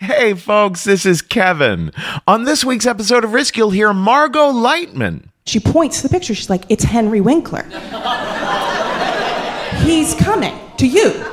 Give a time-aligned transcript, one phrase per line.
[0.00, 1.92] Hey, folks, this is Kevin.
[2.26, 5.28] On this week's episode of Risk, you'll hear Margot Leitman.
[5.46, 6.34] She points to the picture.
[6.34, 7.62] She's like, It's Henry Winkler.
[9.84, 11.24] He's coming to you.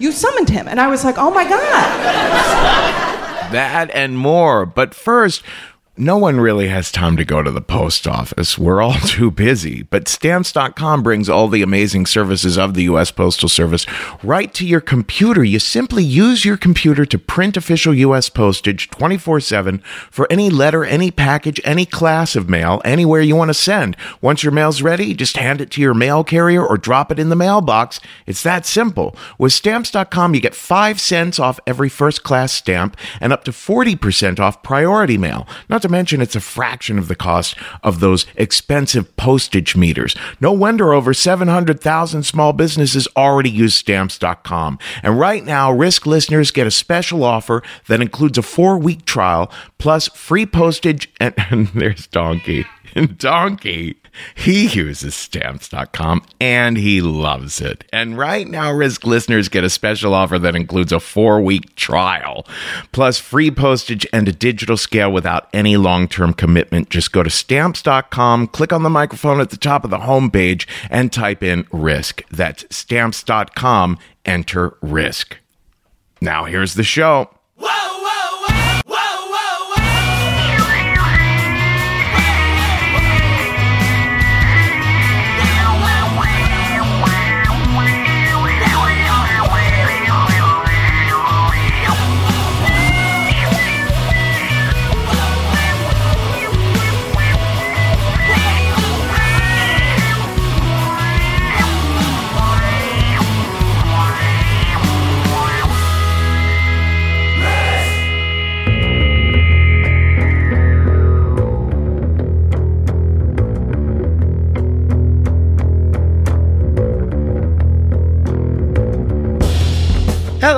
[0.00, 0.66] You summoned him.
[0.66, 1.52] And I was like, Oh my God.
[3.52, 4.66] That and more.
[4.66, 5.42] But first,
[6.00, 8.58] no one really has time to go to the post office.
[8.58, 9.82] We're all too busy.
[9.82, 13.10] But stamps.com brings all the amazing services of the U.S.
[13.10, 13.84] Postal Service
[14.22, 15.44] right to your computer.
[15.44, 18.30] You simply use your computer to print official U.S.
[18.30, 19.78] postage 24 7
[20.10, 23.94] for any letter, any package, any class of mail, anywhere you want to send.
[24.22, 27.28] Once your mail's ready, just hand it to your mail carrier or drop it in
[27.28, 28.00] the mailbox.
[28.26, 29.14] It's that simple.
[29.38, 34.40] With stamps.com, you get 5 cents off every first class stamp and up to 40%
[34.40, 35.46] off priority mail.
[35.68, 40.16] Not to mention it's a fraction of the cost of those expensive postage meters.
[40.40, 44.78] No wonder over 700,000 small businesses already use stamps.com.
[45.02, 49.50] And right now, Risk listeners get a special offer that includes a four week trial
[49.78, 51.10] plus free postage.
[51.20, 52.66] And, and there's Donkey.
[53.16, 53.96] Donkey,
[54.34, 57.84] he uses stamps.com and he loves it.
[57.92, 62.46] And right now, Risk listeners get a special offer that includes a four week trial,
[62.92, 66.90] plus free postage and a digital scale without any long term commitment.
[66.90, 71.12] Just go to stamps.com, click on the microphone at the top of the homepage, and
[71.12, 72.22] type in risk.
[72.30, 75.38] That's stamps.com, enter risk.
[76.20, 77.30] Now, here's the show.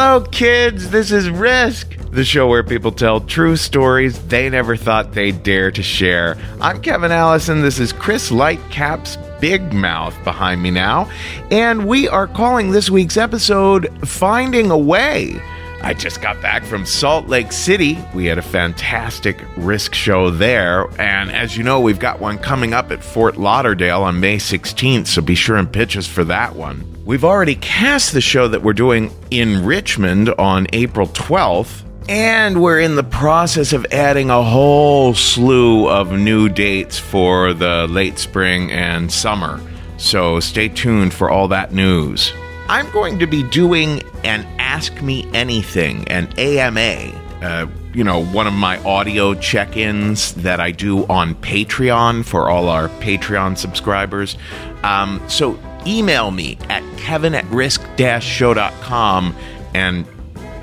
[0.04, 0.90] Hello, kids.
[0.90, 5.70] This is Risk, the show where people tell true stories they never thought they'd dare
[5.70, 6.36] to share.
[6.60, 7.62] I'm Kevin Allison.
[7.62, 11.08] This is Chris Lightcap's Big Mouth behind me now.
[11.52, 15.40] And we are calling this week's episode Finding a Way.
[15.82, 17.96] I just got back from Salt Lake City.
[18.12, 20.88] We had a fantastic risk show there.
[21.00, 25.06] And as you know, we've got one coming up at Fort Lauderdale on May 16th,
[25.06, 26.91] so be sure and pitch us for that one.
[27.04, 31.82] We've already cast the show that we're doing in Richmond on April 12th.
[32.08, 37.88] And we're in the process of adding a whole slew of new dates for the
[37.88, 39.60] late spring and summer.
[39.96, 42.32] So stay tuned for all that news.
[42.68, 47.18] I'm going to be doing an Ask Me Anything, an AMA.
[47.42, 52.48] Uh, you know, one of my audio check ins that I do on Patreon for
[52.48, 54.36] all our Patreon subscribers.
[54.84, 57.82] Um, so email me at kevin at risk
[58.20, 59.34] show.com
[59.74, 60.06] and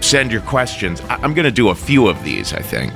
[0.02, 1.02] send your questions.
[1.10, 2.94] I- I'm going to do a few of these, I think.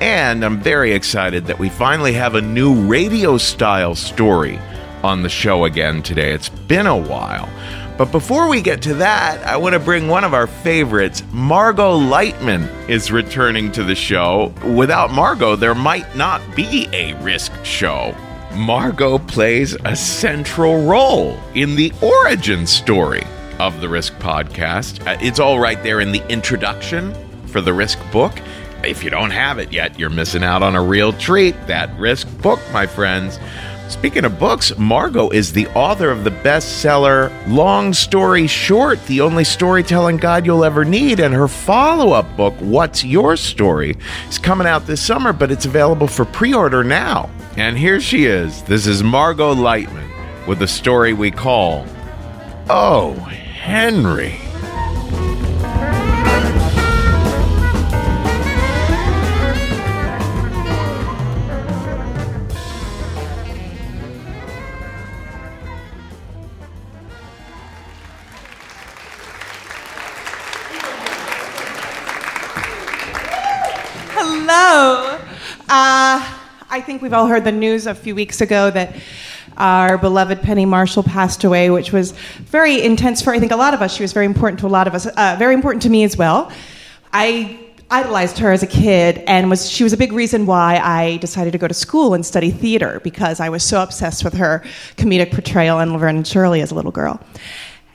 [0.00, 4.58] And I'm very excited that we finally have a new radio style story
[5.02, 6.32] on the show again today.
[6.32, 7.48] It's been a while.
[7.96, 11.24] But before we get to that, I want to bring one of our favorites.
[11.32, 14.54] Margot Leitman is returning to the show.
[14.64, 18.14] Without Margot, there might not be a Risk show.
[18.54, 23.22] Margot plays a central role in the origin story
[23.58, 25.06] of the Risk podcast.
[25.06, 27.14] Uh, it's all right there in the introduction
[27.46, 28.32] for the Risk book.
[28.84, 31.54] If you don't have it yet, you're missing out on a real treat.
[31.66, 33.38] That Risk book, my friends.
[33.88, 39.44] Speaking of books, Margot is the author of the bestseller Long Story Short, the only
[39.44, 43.96] storytelling guide you'll ever need, and her follow up book, What's Your Story,
[44.28, 47.30] is coming out this summer, but it's available for pre order now.
[47.58, 48.62] And here she is.
[48.62, 51.84] This is Margot Leitman with a story we call
[52.70, 54.38] Oh, Henry.
[76.78, 78.94] I think we've all heard the news a few weeks ago that
[79.56, 83.74] our beloved Penny Marshall passed away, which was very intense for I think a lot
[83.74, 83.92] of us.
[83.92, 86.16] She was very important to a lot of us, uh, very important to me as
[86.16, 86.52] well.
[87.12, 87.58] I
[87.90, 91.50] idolized her as a kid and was she was a big reason why I decided
[91.50, 94.62] to go to school and study theater because I was so obsessed with her
[94.96, 97.18] comedic portrayal in Laverne and Shirley as a little girl.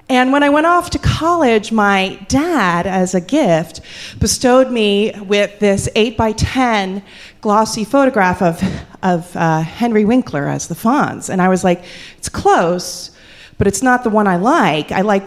[0.09, 3.81] And when I went off to college, my dad, as a gift,
[4.19, 7.03] bestowed me with this 8 by 10
[7.41, 8.61] glossy photograph of,
[9.01, 11.29] of uh, Henry Winkler as the Fonz.
[11.29, 11.83] And I was like,
[12.17, 13.11] it's close,
[13.57, 14.91] but it's not the one I like.
[14.91, 15.25] I like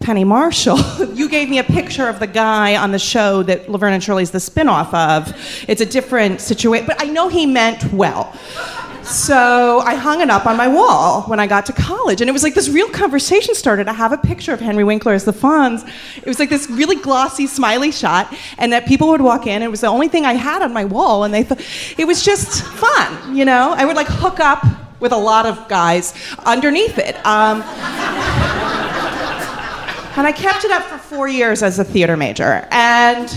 [0.00, 0.78] Penny Marshall.
[1.14, 4.32] you gave me a picture of the guy on the show that Laverne and Shirley's
[4.32, 5.34] the spinoff of.
[5.68, 8.36] It's a different situation, but I know he meant well.
[9.06, 12.20] So I hung it up on my wall when I got to college.
[12.20, 13.86] And it was like this real conversation started.
[13.86, 15.88] I have a picture of Henry Winkler as the Fonz.
[16.16, 18.34] It was like this really glossy, smiley shot.
[18.58, 19.62] And that people would walk in.
[19.62, 21.22] It was the only thing I had on my wall.
[21.22, 21.60] And they thought
[21.96, 23.74] it was just fun, you know?
[23.76, 24.64] I would like hook up
[24.98, 26.12] with a lot of guys
[26.44, 27.14] underneath it.
[27.24, 27.62] Um,
[30.16, 32.66] and I kept it up for four years as a theater major.
[32.72, 33.30] And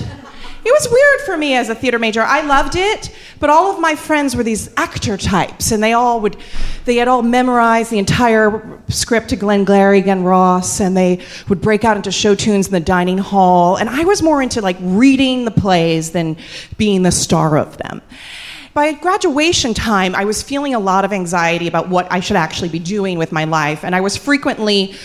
[0.66, 2.22] it was weird for me as a theater major.
[2.22, 6.20] I loved it, but all of my friends were these actor types, and they all
[6.22, 6.36] would,
[6.86, 11.86] they had all memorized the entire script to Glengarry Glen Ross, and they would break
[11.86, 13.78] out into show tunes in the dining hall.
[13.78, 16.36] And I was more into like reading the plays than
[16.78, 18.02] being the star of them.
[18.74, 22.70] By graduation time, I was feeling a lot of anxiety about what I should actually
[22.70, 24.96] be doing with my life, and I was frequently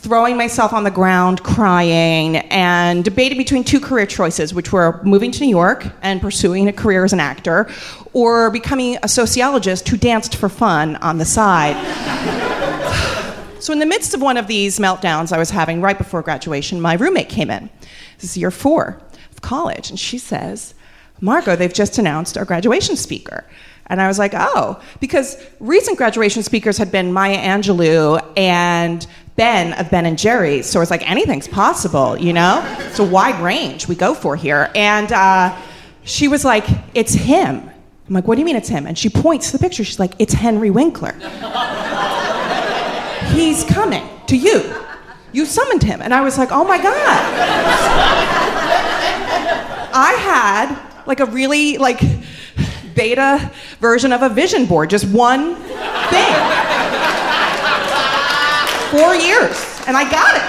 [0.00, 5.32] throwing myself on the ground, crying, and debating between two career choices, which were moving
[5.32, 7.68] to New York and pursuing a career as an actor,
[8.12, 11.74] or becoming a sociologist who danced for fun on the side.
[13.60, 16.80] so, in the midst of one of these meltdowns I was having right before graduation,
[16.80, 17.68] my roommate came in.
[18.18, 19.00] This is year four
[19.32, 20.74] of college, and she says,
[21.20, 23.44] Margot, they've just announced our graduation speaker.
[23.88, 29.06] And I was like, oh, because recent graduation speakers had been Maya Angelou and
[29.38, 30.66] Ben of Ben and Jerry's.
[30.66, 32.60] So it's like anything's possible, you know?
[32.80, 34.68] It's a wide range we go for here.
[34.74, 35.56] And uh,
[36.02, 37.70] she was like, it's him.
[38.08, 38.86] I'm like, what do you mean it's him?
[38.86, 39.84] And she points to the picture.
[39.84, 41.12] She's like, it's Henry Winkler.
[43.32, 44.74] He's coming to you.
[45.32, 46.02] You summoned him.
[46.02, 46.96] And I was like, oh my God.
[49.94, 50.76] I had
[51.06, 52.00] like a really like
[52.96, 56.77] beta version of a vision board, just one thing
[58.90, 60.48] four years, and I got it.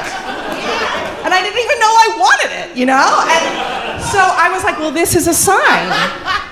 [1.26, 2.96] And I didn't even know I wanted it, you know?
[2.96, 5.92] And so I was like, well, this is a sign.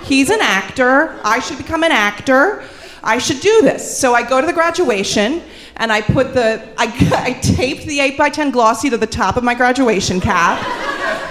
[0.06, 1.20] He's an actor.
[1.24, 2.64] I should become an actor.
[3.04, 3.98] I should do this.
[3.98, 5.42] So I go to the graduation
[5.78, 6.86] and I put the, I,
[7.26, 10.87] I taped the 8 by 10 glossy to the top of my graduation cap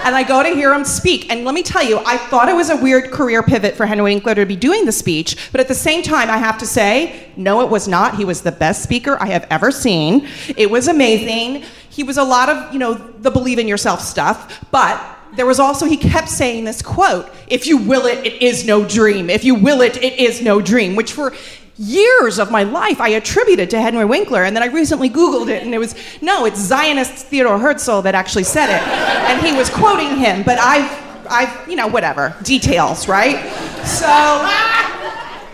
[0.06, 1.32] and I go to hear him speak.
[1.32, 4.04] And let me tell you, I thought it was a weird career pivot for Henry
[4.04, 7.32] Winkler to be doing the speech, but at the same time, I have to say,
[7.36, 8.14] no, it was not.
[8.14, 10.28] He was the best speaker I have ever seen.
[10.56, 11.64] It was amazing.
[11.90, 15.02] He was a lot of, you know, the believe in yourself stuff, but
[15.34, 18.86] there was also he kept saying this quote if you will it it is no
[18.86, 21.34] dream if you will it it is no dream which for
[21.78, 25.62] years of my life I attributed to Henry Winkler, and then I recently Googled it,
[25.62, 29.68] and it was no, it's Zionist Theodore Herzl that actually said it, and he was
[29.68, 30.42] quoting him.
[30.42, 30.90] But I've,
[31.30, 33.36] I've, you know, whatever details, right?
[33.84, 34.06] So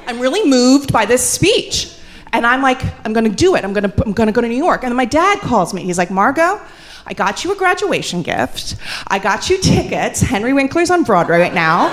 [0.07, 1.97] I'm really moved by this speech,
[2.33, 3.65] and I'm like, I'm going to do it.
[3.65, 4.83] I'm going to, I'm going to go to New York.
[4.83, 5.83] And then my dad calls me.
[5.83, 6.61] He's like, Margot.
[7.05, 8.77] I got you a graduation gift.
[9.09, 10.21] I got you tickets.
[10.21, 11.89] Henry Winkler's on Broadway right now,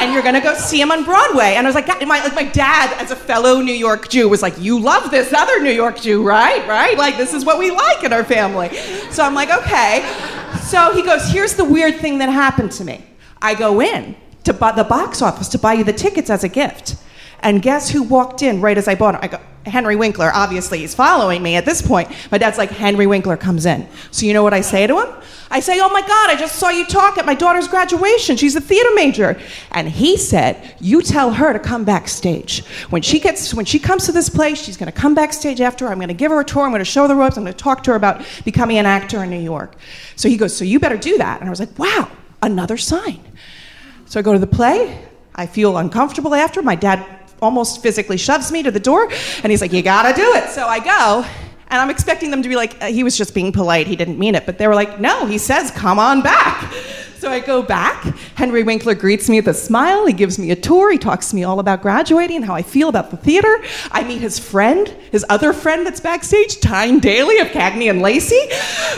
[0.00, 1.54] and you're gonna go see him on Broadway.
[1.56, 4.40] And I was like, my, like my dad, as a fellow New York Jew, was
[4.40, 6.66] like, you love this other New York Jew, right?
[6.66, 6.96] Right?
[6.96, 8.74] Like this is what we like in our family.
[9.10, 10.02] So I'm like, okay.
[10.62, 13.04] So he goes, here's the weird thing that happened to me.
[13.42, 16.48] I go in to buy the box office to buy you the tickets as a
[16.48, 16.96] gift.
[17.44, 19.20] And guess who walked in right as I bought it?
[19.22, 20.30] I go, Henry Winkler.
[20.34, 22.10] Obviously, he's following me at this point.
[22.30, 23.86] My dad's like, Henry Winkler comes in.
[24.10, 25.14] So you know what I say to him?
[25.50, 28.36] I say, Oh my God, I just saw you talk at my daughter's graduation.
[28.36, 29.38] She's a theater major.
[29.70, 32.64] And he said, You tell her to come backstage.
[32.90, 35.88] When she gets when she comes to this place, she's gonna come backstage after.
[35.88, 37.92] I'm gonna give her a tour, I'm gonna show the ropes, I'm gonna talk to
[37.92, 39.76] her about becoming an actor in New York.
[40.16, 41.40] So he goes, So you better do that.
[41.40, 42.10] And I was like, Wow,
[42.42, 43.20] another sign.
[44.06, 45.06] So I go to the play.
[45.36, 46.62] I feel uncomfortable after.
[46.62, 49.10] My dad almost physically shoves me to the door,
[49.42, 50.50] and he's like, You gotta do it.
[50.50, 51.24] So I go,
[51.68, 54.34] and I'm expecting them to be like, He was just being polite, he didn't mean
[54.34, 54.46] it.
[54.46, 56.72] But they were like, No, he says, Come on back.
[57.24, 58.04] So I go back.
[58.34, 60.04] Henry Winkler greets me with a smile.
[60.04, 60.92] He gives me a tour.
[60.92, 63.62] He talks to me all about graduating and how I feel about the theater.
[63.90, 68.38] I meet his friend, his other friend that's backstage, Tyne Daly of Cagney and Lacey,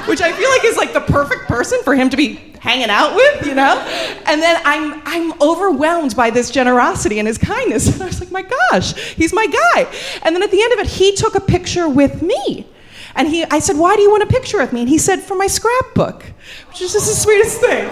[0.09, 3.15] which I feel like is like the perfect person for him to be hanging out
[3.15, 3.79] with, you know?
[4.27, 7.87] And then I'm I'm overwhelmed by this generosity and his kindness.
[7.97, 9.87] And I was like, my gosh, he's my guy.
[10.23, 12.67] And then at the end of it, he took a picture with me.
[13.15, 14.81] And he, I said, why do you want a picture of me?
[14.81, 16.25] And he said, for my scrapbook,
[16.69, 17.89] which is just the sweetest thing.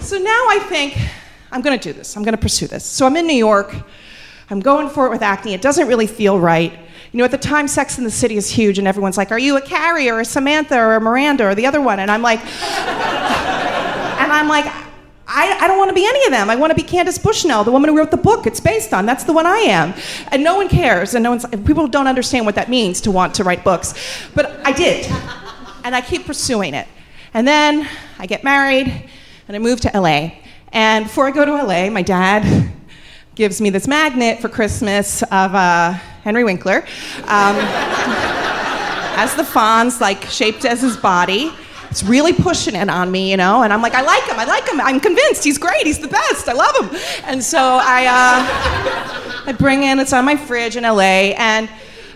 [0.00, 0.96] So now I think,
[1.52, 2.16] I'm gonna do this.
[2.16, 2.84] I'm gonna pursue this.
[2.84, 3.74] So I'm in New York.
[4.50, 5.52] I'm going for it with acne.
[5.52, 6.72] It doesn't really feel right.
[7.12, 9.38] You know, at the time, Sex in the City is huge, and everyone's like, Are
[9.38, 12.00] you a Carrie or a Samantha or a Miranda or the other one?
[12.00, 12.40] And I'm like,
[14.34, 14.66] I'm like,
[15.26, 16.50] I, I don't want to be any of them.
[16.50, 19.06] I want to be Candace Bushnell, the woman who wrote the book it's based on.
[19.06, 19.94] That's the one I am.
[20.28, 23.34] And no one cares, and no one's, people don't understand what that means to want
[23.36, 23.94] to write books.
[24.34, 25.06] But I did,
[25.84, 26.88] and I keep pursuing it.
[27.32, 27.88] And then
[28.18, 28.88] I get married,
[29.48, 30.32] and I move to LA.
[30.72, 32.70] And before I go to LA, my dad
[33.34, 36.84] gives me this magnet for Christmas of uh, Henry Winkler.
[37.24, 37.56] Um,
[39.16, 41.52] as the Fonz, like shaped as his body.
[41.94, 44.44] It's really pushing it on me, you know, and I'm like, I like him, I
[44.46, 47.00] like him, I'm convinced he's great, he's the best, I love him.
[47.22, 51.70] And so I, uh, I bring in, it's on my fridge in LA, and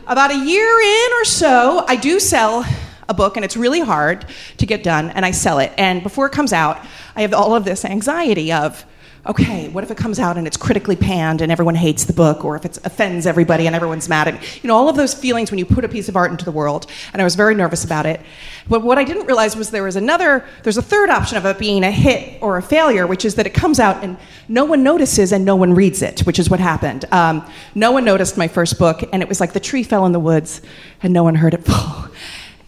[0.09, 2.67] about a year in or so, I do sell
[3.09, 5.73] a book, and it's really hard to get done, and I sell it.
[5.79, 8.85] And before it comes out, I have all of this anxiety of,
[9.27, 12.45] okay, what if it comes out and it's critically panned and everyone hates the book,
[12.45, 14.41] or if it offends everybody and everyone's mad me?
[14.63, 16.53] You know, all of those feelings when you put a piece of art into the
[16.53, 18.21] world, and I was very nervous about it.
[18.69, 21.59] But what I didn't realize was there was another, there's a third option of it
[21.59, 24.17] being a hit or a failure, which is that it comes out and
[24.49, 27.05] no one notices and no one reads it, which is what happened.
[27.13, 30.13] Um, no one noticed my first book, and it was like the tree fell in
[30.13, 30.61] the woods
[31.03, 32.09] and no one heard it fall.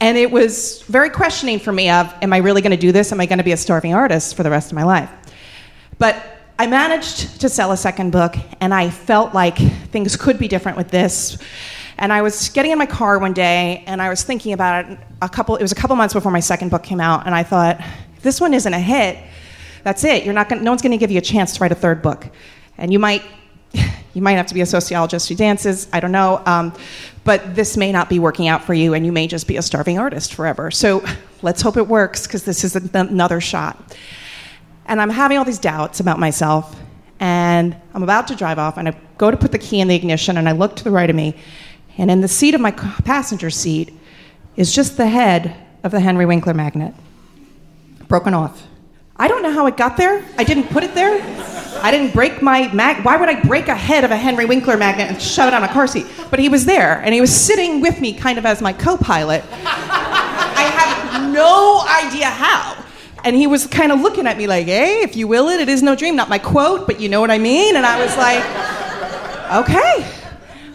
[0.02, 3.12] And it was very questioning for me of, am I really going to do this?
[3.12, 5.10] Am I going to be a starving artist for the rest of my life?
[5.98, 10.46] But I managed to sell a second book, and I felt like things could be
[10.46, 11.38] different with this.
[11.96, 14.98] And I was getting in my car one day, and I was thinking about it.
[15.22, 17.44] A couple, it was a couple months before my second book came out, and I
[17.44, 17.80] thought,
[18.14, 19.16] if this one isn't a hit,
[19.84, 20.24] that's it.
[20.24, 22.02] You're not gonna, no one's going to give you a chance to write a third
[22.02, 22.26] book,
[22.76, 23.22] and you might,
[24.12, 25.88] you might have to be a sociologist who dances.
[25.94, 26.74] I don't know, um,
[27.24, 29.62] but this may not be working out for you, and you may just be a
[29.62, 30.70] starving artist forever.
[30.70, 31.02] So
[31.40, 33.96] let's hope it works, because this is another shot.
[34.90, 36.76] And I'm having all these doubts about myself.
[37.20, 39.94] And I'm about to drive off, and I go to put the key in the
[39.94, 41.36] ignition, and I look to the right of me.
[41.96, 43.96] And in the seat of my passenger seat
[44.56, 45.54] is just the head
[45.84, 46.92] of the Henry Winkler magnet,
[48.08, 48.66] broken off.
[49.16, 50.24] I don't know how it got there.
[50.38, 51.22] I didn't put it there.
[51.82, 53.04] I didn't break my mag.
[53.04, 55.62] Why would I break a head of a Henry Winkler magnet and shove it on
[55.62, 56.06] a car seat?
[56.30, 59.44] But he was there, and he was sitting with me, kind of as my co-pilot.
[59.52, 62.79] I have no idea how.
[63.24, 65.68] And he was kind of looking at me like, hey, if you will it, it
[65.68, 66.16] is no dream.
[66.16, 67.76] Not my quote, but you know what I mean?
[67.76, 68.44] And I was like,
[69.64, 70.10] okay,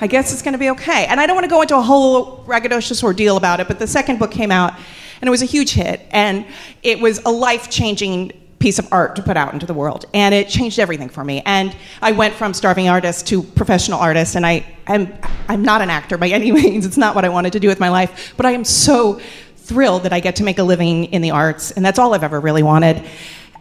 [0.01, 1.05] I guess it's going to be okay.
[1.05, 3.87] And I don't want to go into a whole ragadocious ordeal about it, but the
[3.87, 4.73] second book came out,
[5.21, 6.01] and it was a huge hit.
[6.11, 6.45] And
[6.83, 10.05] it was a life changing piece of art to put out into the world.
[10.13, 11.41] And it changed everything for me.
[11.45, 14.35] And I went from starving artist to professional artist.
[14.35, 15.13] And I, I'm,
[15.47, 16.85] I'm not an actor by any means.
[16.85, 18.33] It's not what I wanted to do with my life.
[18.37, 19.21] But I am so
[19.65, 22.23] thrilled that I get to make a living in the arts, and that's all I've
[22.23, 23.03] ever really wanted.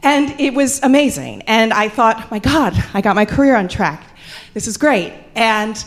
[0.02, 1.42] And it was amazing.
[1.42, 4.04] And I thought, my God, I got my career on track.
[4.52, 5.12] This is great.
[5.34, 5.82] And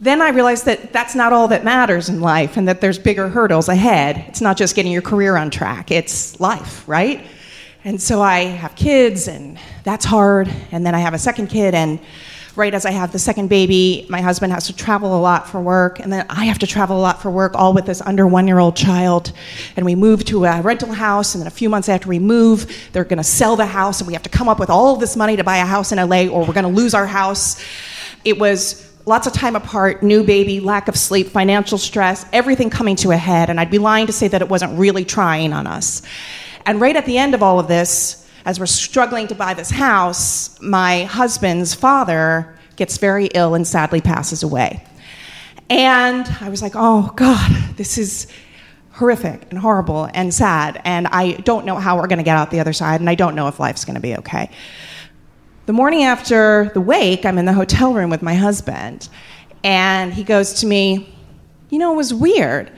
[0.00, 3.28] then I realized that that's not all that matters in life and that there's bigger
[3.28, 4.24] hurdles ahead.
[4.28, 7.26] It's not just getting your career on track, it's life, right?
[7.84, 10.50] And so I have kids, and that's hard.
[10.70, 11.98] And then I have a second kid, and
[12.56, 15.60] right as I have the second baby, my husband has to travel a lot for
[15.60, 18.26] work, and then I have to travel a lot for work, all with this under
[18.26, 19.32] one year old child.
[19.76, 22.70] And we move to a rental house, and then a few months after we move,
[22.92, 25.16] they're going to sell the house, and we have to come up with all this
[25.16, 27.62] money to buy a house in LA, or we're going to lose our house.
[28.24, 32.96] It was lots of time apart, new baby, lack of sleep, financial stress, everything coming
[32.96, 35.66] to a head, and I'd be lying to say that it wasn't really trying on
[35.66, 36.02] us.
[36.66, 39.70] And right at the end of all of this, as we're struggling to buy this
[39.70, 44.84] house, my husband's father gets very ill and sadly passes away.
[45.68, 48.26] And I was like, oh God, this is
[48.92, 50.80] horrific and horrible and sad.
[50.84, 53.00] And I don't know how we're going to get out the other side.
[53.00, 54.50] And I don't know if life's going to be okay.
[55.66, 59.08] The morning after the wake, I'm in the hotel room with my husband.
[59.62, 61.14] And he goes to me,
[61.68, 62.72] You know, it was weird.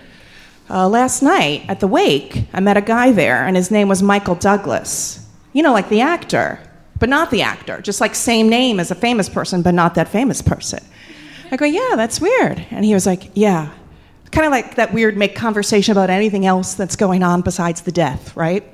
[0.69, 4.02] Uh, last night at the wake, I met a guy there, and his name was
[4.02, 5.22] Michael Douglas.
[5.52, 6.59] You know, like the actor,
[6.99, 10.09] but not the actor, just like same name as a famous person, but not that
[10.09, 10.80] famous person.
[11.50, 12.64] I go, Yeah, that's weird.
[12.71, 13.71] And he was like, Yeah.
[14.30, 17.92] Kind of like that weird make conversation about anything else that's going on besides the
[17.92, 18.64] death, right?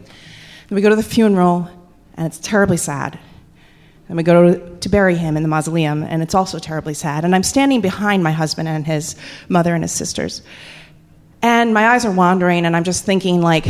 [0.69, 1.69] Then we go to the funeral,
[2.17, 3.19] and it's terribly sad.
[4.09, 7.25] And we go to, to, bury him in the mausoleum, and it's also terribly sad.
[7.25, 9.17] And I'm standing behind my husband and his
[9.49, 10.43] mother and his sisters.
[11.41, 13.65] And my eyes are wandering, and I'm just thinking, like,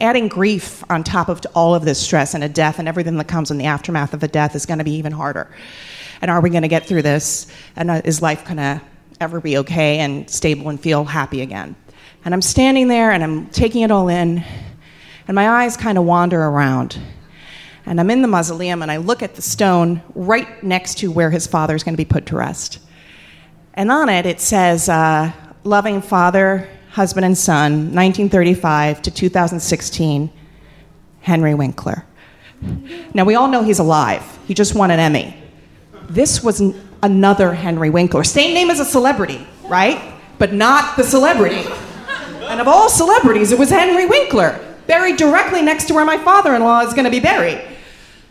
[0.00, 3.26] adding grief on top of all of this stress and a death and everything that
[3.26, 5.50] comes in the aftermath of a death is going to be even harder.
[6.22, 7.48] And are we going to get through this?
[7.74, 8.80] And uh, is life going to
[9.20, 11.74] ever be okay and stable and feel happy again?
[12.24, 14.44] And I'm standing there and I'm taking it all in,
[15.26, 17.00] and my eyes kind of wander around.
[17.84, 21.30] And I'm in the mausoleum and I look at the stone right next to where
[21.30, 22.78] his father is going to be put to rest.
[23.74, 25.32] And on it, it says, uh,
[25.64, 30.30] Loving Father, Husband, and Son, 1935 to 2016,
[31.20, 32.04] Henry Winkler.
[33.14, 34.22] Now, we all know he's alive.
[34.46, 35.36] He just won an Emmy.
[36.08, 36.62] This was
[37.02, 38.24] another Henry Winkler.
[38.24, 40.14] Same name as a celebrity, right?
[40.38, 41.64] But not the celebrity.
[42.42, 46.54] And of all celebrities, it was Henry Winkler, buried directly next to where my father
[46.54, 47.62] in law is going to be buried.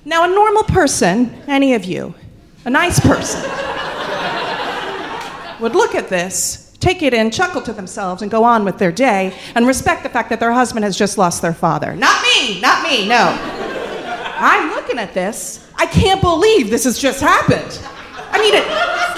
[0.03, 2.15] Now, a normal person, any of you,
[2.65, 3.41] a nice person,
[5.61, 8.91] would look at this, take it in, chuckle to themselves, and go on with their
[8.91, 11.95] day and respect the fact that their husband has just lost their father.
[11.95, 13.35] Not me, not me, no.
[14.39, 15.67] I'm looking at this.
[15.75, 17.79] I can't believe this has just happened.
[18.29, 18.65] I mean, it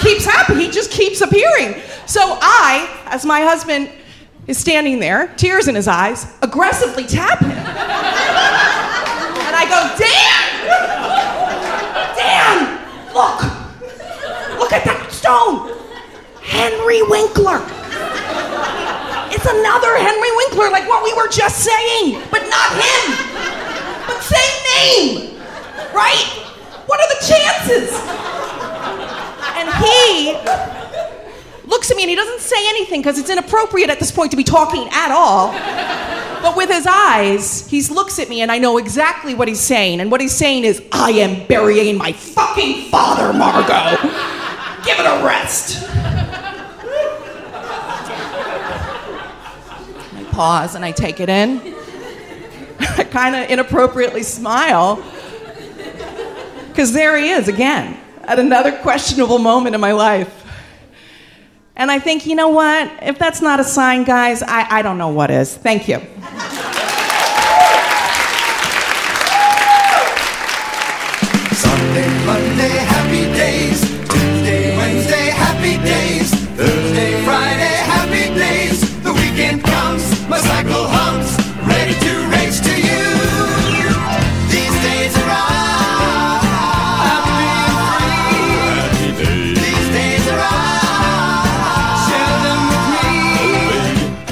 [0.00, 1.74] keeps happening, he just keeps appearing.
[2.06, 3.90] So I, as my husband
[4.46, 7.50] is standing there, tears in his eyes, aggressively tap him.
[7.50, 7.58] And
[9.56, 10.48] I go, Dan!
[12.16, 12.78] Dan!
[13.12, 13.42] Look!
[14.58, 15.76] Look at that stone!
[16.42, 17.62] Henry Winkler!
[19.30, 20.88] It's another Henry Winkler, like
[21.30, 23.16] just saying, but not him!
[24.06, 25.40] But same name!
[25.94, 26.26] Right?
[26.86, 27.90] What are the chances?
[29.56, 30.32] And he
[31.68, 34.36] looks at me and he doesn't say anything because it's inappropriate at this point to
[34.36, 35.52] be talking at all.
[36.42, 40.00] But with his eyes, he looks at me and I know exactly what he's saying.
[40.00, 44.00] And what he's saying is, I am burying my fucking father, Margot.
[44.84, 45.89] Give it a rest.
[50.40, 51.60] Pause and I take it in.
[52.80, 55.04] I kind of inappropriately smile.
[56.68, 60.34] Because there he is again, at another questionable moment in my life.
[61.76, 62.90] And I think, you know what?
[63.02, 65.54] If that's not a sign, guys, I, I don't know what is.
[65.54, 66.00] Thank you.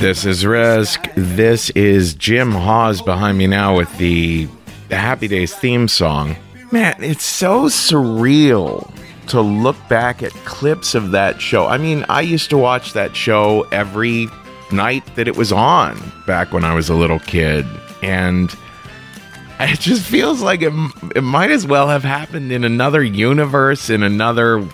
[0.01, 1.09] This is Risk.
[1.17, 4.47] This is Jim Hawes behind me now with the,
[4.89, 6.37] the Happy Days theme song.
[6.71, 8.95] Man, it's so surreal
[9.27, 11.67] to look back at clips of that show.
[11.67, 14.29] I mean, I used to watch that show every
[14.71, 17.67] night that it was on back when I was a little kid.
[18.01, 18.55] And
[19.59, 20.73] it just feels like it,
[21.17, 24.65] it might as well have happened in another universe, in another,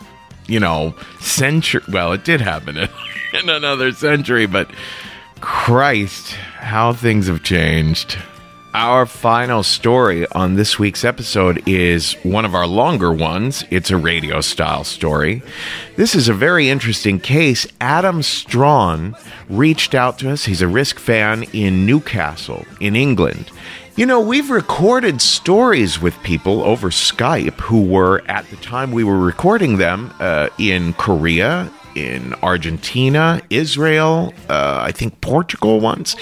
[0.49, 1.83] you know, century.
[1.89, 2.91] Well, it did happen in,
[3.33, 4.71] in another century, but
[5.45, 8.17] Christ, how things have changed.
[8.73, 13.63] Our final story on this week's episode is one of our longer ones.
[13.71, 15.43] It's a radio style story.
[15.97, 17.67] This is a very interesting case.
[17.79, 19.15] Adam Strawn
[19.51, 20.47] reached out to us.
[20.47, 23.51] He's a risk fan in Newcastle, in England.
[23.97, 29.05] You know, we've recorded stories with people over Skype who were, at the time we
[29.05, 36.17] were recording them, uh, in Korea, in Argentina, Israel, uh, I think Portugal once.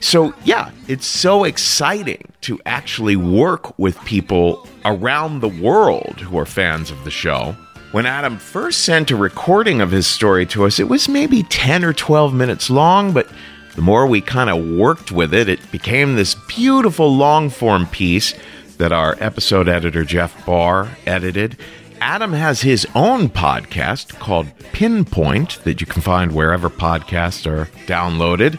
[0.00, 6.46] So, yeah, it's so exciting to actually work with people around the world who are
[6.46, 7.56] fans of the show.
[7.92, 11.84] When Adam first sent a recording of his story to us, it was maybe 10
[11.84, 13.28] or 12 minutes long, but
[13.74, 18.34] the more we kind of worked with it, it became this beautiful long form piece
[18.78, 21.56] that our episode editor Jeff Barr edited.
[22.00, 28.58] Adam has his own podcast called Pinpoint that you can find wherever podcasts are downloaded.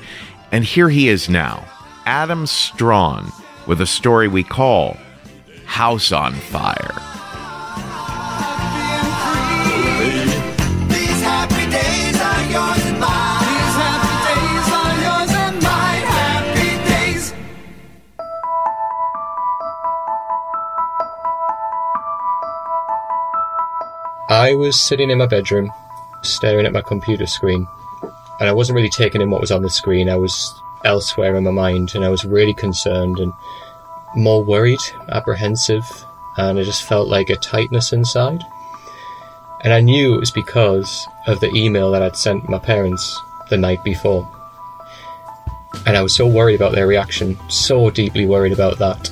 [0.51, 1.65] And here he is now,
[2.05, 3.31] Adam Strawn,
[3.67, 4.97] with a story we call
[5.65, 7.18] House on Fire.
[24.29, 25.71] I was sitting in my bedroom,
[26.21, 27.67] staring at my computer screen,
[28.39, 30.07] and I wasn't really taking in what was on the screen.
[30.07, 30.53] I was
[30.85, 33.33] elsewhere in my mind, and I was really concerned and
[34.15, 35.83] more worried, apprehensive,
[36.37, 38.43] and I just felt like a tightness inside.
[39.63, 43.57] And I knew it was because of the email that I'd sent my parents the
[43.57, 44.29] night before.
[45.87, 49.11] And I was so worried about their reaction, so deeply worried about that,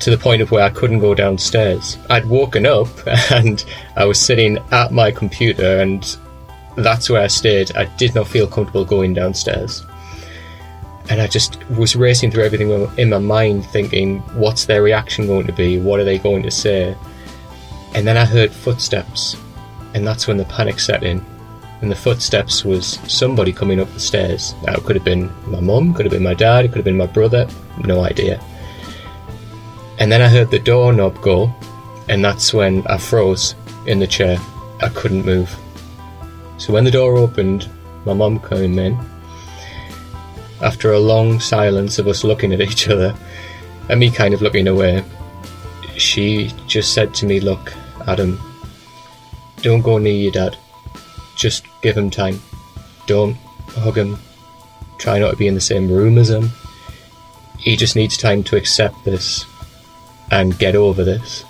[0.00, 1.98] to the point of where I couldn't go downstairs.
[2.08, 2.88] I'd woken up
[3.30, 3.64] and
[3.96, 6.16] I was sitting at my computer, and
[6.76, 7.76] that's where I stayed.
[7.76, 9.84] I did not feel comfortable going downstairs.
[11.10, 15.46] And I just was racing through everything in my mind, thinking, what's their reaction going
[15.46, 15.80] to be?
[15.80, 16.94] What are they going to say?
[17.94, 19.36] And then I heard footsteps,
[19.94, 21.24] and that's when the panic set in.
[21.80, 24.54] And the footsteps was somebody coming up the stairs.
[24.64, 26.84] Now, it could have been my mum, could have been my dad, it could have
[26.84, 27.48] been my brother,
[27.84, 28.42] no idea.
[29.98, 31.52] And then I heard the doorknob go,
[32.08, 33.54] and that's when I froze
[33.86, 34.38] in the chair.
[34.80, 35.54] I couldn't move.
[36.56, 37.68] So when the door opened,
[38.04, 38.96] my mum came in.
[40.62, 43.14] After a long silence of us looking at each other,
[43.88, 45.04] and me kind of looking away,
[45.96, 47.74] she just said to me, Look,
[48.06, 48.40] Adam,
[49.62, 50.56] don't go near your dad.
[51.36, 52.40] Just give him time.
[53.06, 53.36] Don't
[53.70, 54.16] hug him.
[54.98, 56.50] Try not to be in the same room as him.
[57.58, 59.44] He just needs time to accept this
[60.30, 61.44] and get over this.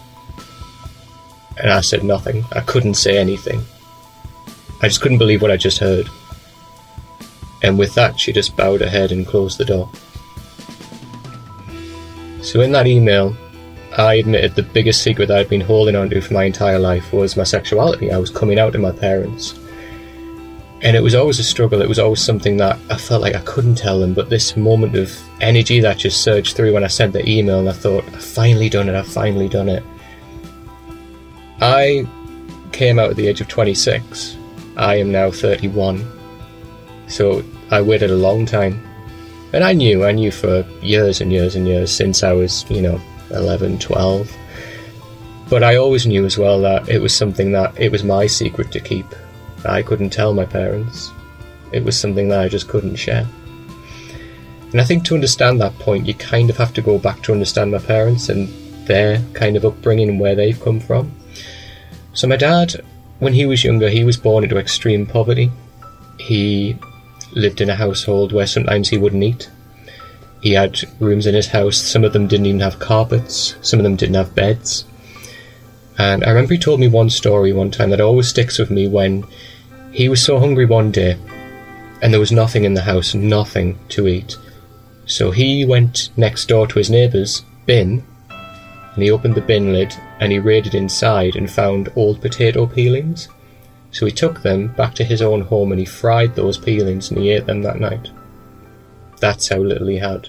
[1.56, 2.44] And I said nothing.
[2.52, 3.62] I couldn't say anything.
[4.80, 6.08] I just couldn't believe what I just heard.
[7.62, 9.90] And with that, she just bowed her head and closed the door.
[12.42, 13.36] So, in that email,
[13.96, 17.42] I admitted the biggest secret I'd been holding onto for my entire life was my
[17.42, 18.12] sexuality.
[18.12, 19.58] I was coming out to my parents.
[20.80, 21.82] And it was always a struggle.
[21.82, 24.14] It was always something that I felt like I couldn't tell them.
[24.14, 27.68] But this moment of energy that just surged through when I sent the email, and
[27.68, 28.94] I thought, I've finally done it.
[28.94, 29.82] I've finally done it.
[31.60, 32.06] I
[32.70, 34.36] came out at the age of 26.
[34.76, 36.04] I am now 31.
[37.08, 38.80] So I waited a long time.
[39.52, 42.82] And I knew, I knew for years and years and years since I was, you
[42.82, 44.30] know, 11, 12.
[45.48, 48.70] But I always knew as well that it was something that it was my secret
[48.72, 49.06] to keep.
[49.64, 51.10] I couldn't tell my parents.
[51.72, 53.26] It was something that I just couldn't share.
[54.72, 57.32] And I think to understand that point, you kind of have to go back to
[57.32, 58.48] understand my parents and
[58.86, 61.14] their kind of upbringing and where they've come from.
[62.12, 62.74] So, my dad,
[63.18, 65.50] when he was younger, he was born into extreme poverty.
[66.18, 66.76] He
[67.32, 69.50] lived in a household where sometimes he wouldn't eat.
[70.40, 73.84] He had rooms in his house, some of them didn't even have carpets, some of
[73.84, 74.84] them didn't have beds.
[75.98, 78.86] And I remember he told me one story one time that always sticks with me
[78.86, 79.24] when
[79.90, 81.18] he was so hungry one day
[82.00, 84.36] and there was nothing in the house, nothing to eat.
[85.06, 89.92] So he went next door to his neighbour's bin and he opened the bin lid
[90.20, 93.28] and he raided inside and found old potato peelings.
[93.90, 97.18] So he took them back to his own home and he fried those peelings and
[97.18, 98.10] he ate them that night.
[99.18, 100.28] That's how little he had.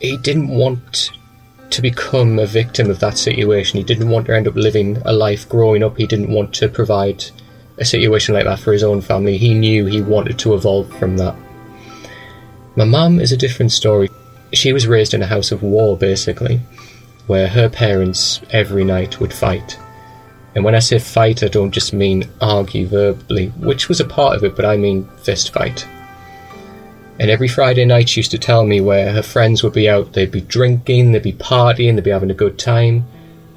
[0.00, 1.10] He didn't want
[1.72, 3.78] to become a victim of that situation.
[3.78, 5.96] He didn't want to end up living a life growing up.
[5.96, 7.24] He didn't want to provide
[7.78, 9.38] a situation like that for his own family.
[9.38, 11.34] He knew he wanted to evolve from that.
[12.76, 14.08] My mum is a different story.
[14.52, 16.60] She was raised in a house of war, basically,
[17.26, 19.78] where her parents every night would fight.
[20.54, 24.36] And when I say fight, I don't just mean argue verbally, which was a part
[24.36, 25.86] of it, but I mean fist fight.
[27.22, 30.12] And every Friday night, she used to tell me where her friends would be out,
[30.12, 33.06] they'd be drinking, they'd be partying, they'd be having a good time.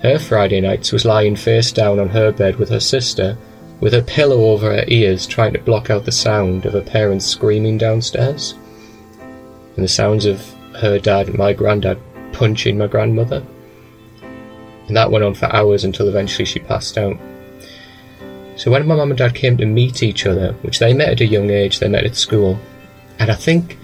[0.03, 3.35] Her Friday nights was lying face down on her bed with her sister,
[3.79, 7.25] with her pillow over her ears, trying to block out the sound of her parents
[7.25, 8.53] screaming downstairs.
[9.75, 11.99] And the sounds of her dad and my granddad
[12.33, 13.43] punching my grandmother.
[14.85, 17.17] And that went on for hours until eventually she passed out.
[18.57, 21.21] So when my mum and dad came to meet each other, which they met at
[21.21, 22.59] a young age, they met at school,
[23.19, 23.77] and I think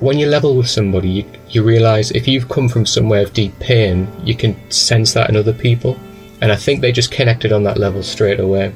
[0.00, 3.58] when you level with somebody, you, you realise if you've come from somewhere of deep
[3.58, 5.98] pain, you can sense that in other people.
[6.40, 8.72] And I think they just connected on that level straight away.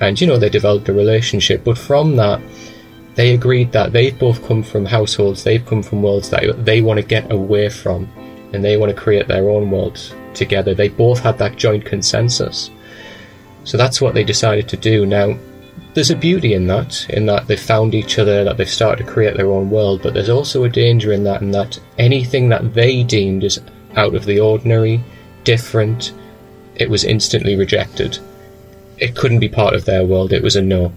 [0.00, 1.64] And you know, they developed a relationship.
[1.64, 2.40] But from that,
[3.16, 7.00] they agreed that they've both come from households, they've come from worlds that they want
[7.00, 8.08] to get away from,
[8.52, 10.14] and they want to create their own worlds.
[10.34, 10.72] together.
[10.72, 12.70] They both had that joint consensus.
[13.64, 15.04] So that's what they decided to do.
[15.04, 15.36] Now,
[15.94, 19.10] there's a beauty in that, in that they've found each other, that they've started to
[19.10, 22.74] create their own world, but there's also a danger in that, in that anything that
[22.74, 23.58] they deemed as
[23.96, 25.02] out of the ordinary,
[25.44, 26.12] different,
[26.76, 28.18] it was instantly rejected.
[28.98, 30.92] It couldn't be part of their world, it was a no.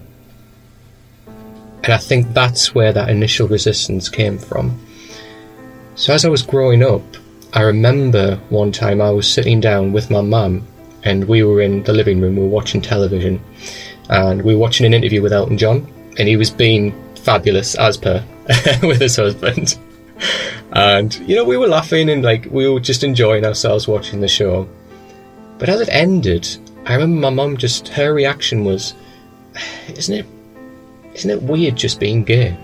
[1.84, 4.78] And I think that's where that initial resistance came from.
[5.96, 7.02] So as I was growing up,
[7.52, 10.66] I remember one time I was sitting down with my mum
[11.02, 13.42] and we were in the living room, we were watching television,
[14.12, 17.96] and we were watching an interview with Elton John, and he was being fabulous as
[17.96, 18.22] per
[18.82, 19.78] with his husband.
[20.72, 24.28] And you know, we were laughing and like we were just enjoying ourselves watching the
[24.28, 24.68] show.
[25.58, 26.46] But as it ended,
[26.84, 28.94] I remember my mum just her reaction was,
[29.88, 30.26] "Isn't it?
[31.14, 32.56] Isn't it weird just being gay?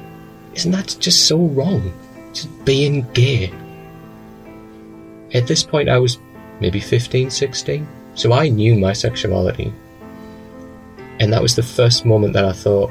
[0.54, 1.92] Isn't that just so wrong?
[2.34, 3.50] Just being gay."
[5.32, 6.18] At this point, I was
[6.60, 9.72] maybe 15, 16, so I knew my sexuality.
[11.20, 12.90] And that was the first moment that I thought,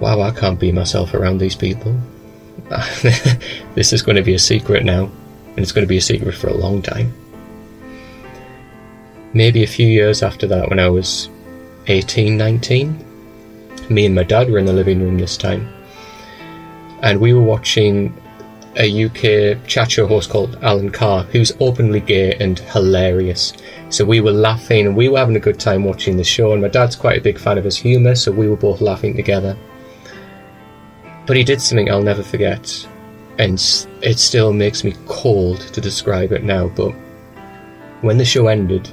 [0.00, 1.98] wow, I can't be myself around these people.
[3.74, 6.34] this is going to be a secret now, and it's going to be a secret
[6.34, 7.12] for a long time.
[9.32, 11.28] Maybe a few years after that, when I was
[11.86, 13.04] 18, 19,
[13.88, 15.68] me and my dad were in the living room this time,
[17.02, 18.14] and we were watching
[18.76, 23.52] a UK chat show host called Alan Carr, who's openly gay and hilarious.
[23.90, 26.62] So we were laughing and we were having a good time watching the show, and
[26.62, 29.56] my dad's quite a big fan of his humour, so we were both laughing together.
[31.26, 32.86] But he did something I'll never forget,
[33.38, 33.54] and
[34.02, 36.68] it still makes me cold to describe it now.
[36.68, 36.92] But
[38.02, 38.88] when the show ended,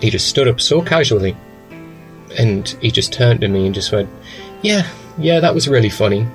[0.00, 1.36] he just stood up so casually,
[2.38, 4.08] and he just turned to me and just went,
[4.62, 4.88] Yeah,
[5.18, 6.26] yeah, that was really funny.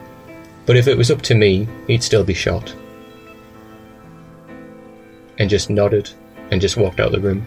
[0.65, 2.73] But if it was up to me, he'd still be shot.
[5.37, 6.09] And just nodded
[6.51, 7.45] and just walked out of the room.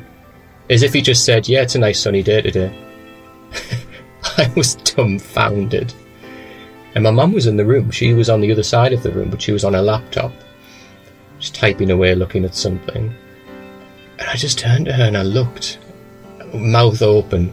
[0.70, 2.77] As if he just said, Yeah, it's a nice sunny day today.
[4.38, 5.92] I was dumbfounded.
[6.94, 7.90] And my mum was in the room.
[7.90, 10.33] She was on the other side of the room, but she was on her laptop,
[11.38, 13.14] just typing away, looking at something.
[14.18, 15.79] And I just turned to her and I looked,
[16.55, 17.53] mouth open.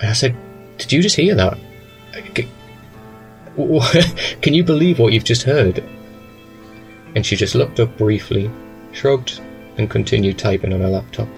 [0.00, 0.36] And I said,
[0.78, 1.58] Did you just hear that?
[4.42, 5.78] Can you believe what you've just heard?
[7.14, 8.50] And she just looked up briefly,
[8.92, 9.40] shrugged,
[9.76, 11.28] and continued typing on her laptop.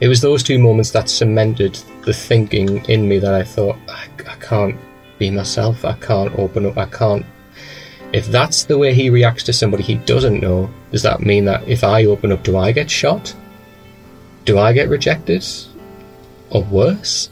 [0.00, 4.06] It was those two moments that cemented the thinking in me that I thought, I,
[4.28, 4.76] I can't
[5.18, 7.26] be myself, I can't open up, I can't.
[8.12, 11.66] If that's the way he reacts to somebody he doesn't know, does that mean that
[11.66, 13.34] if I open up, do I get shot?
[14.44, 15.44] Do I get rejected?
[16.50, 17.30] Or worse?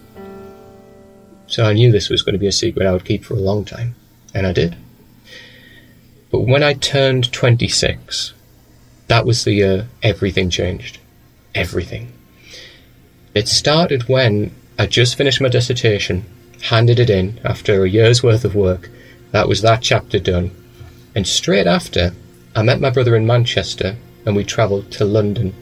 [1.51, 3.41] So I knew this was going to be a secret I would keep for a
[3.41, 3.97] long time,
[4.33, 4.77] and I did.
[6.31, 8.33] But when I turned 26,
[9.09, 10.99] that was the year everything changed.
[11.53, 12.13] Everything.
[13.35, 16.25] It started when I just finished my dissertation,
[16.63, 18.89] handed it in after a year's worth of work.
[19.33, 20.53] That was that chapter done.
[21.17, 22.13] And straight after,
[22.55, 25.53] I met my brother in Manchester and we travelled to London.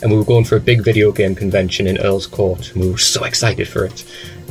[0.00, 2.90] And we were going for a big video game convention in Earl's Court, and we
[2.90, 4.04] were so excited for it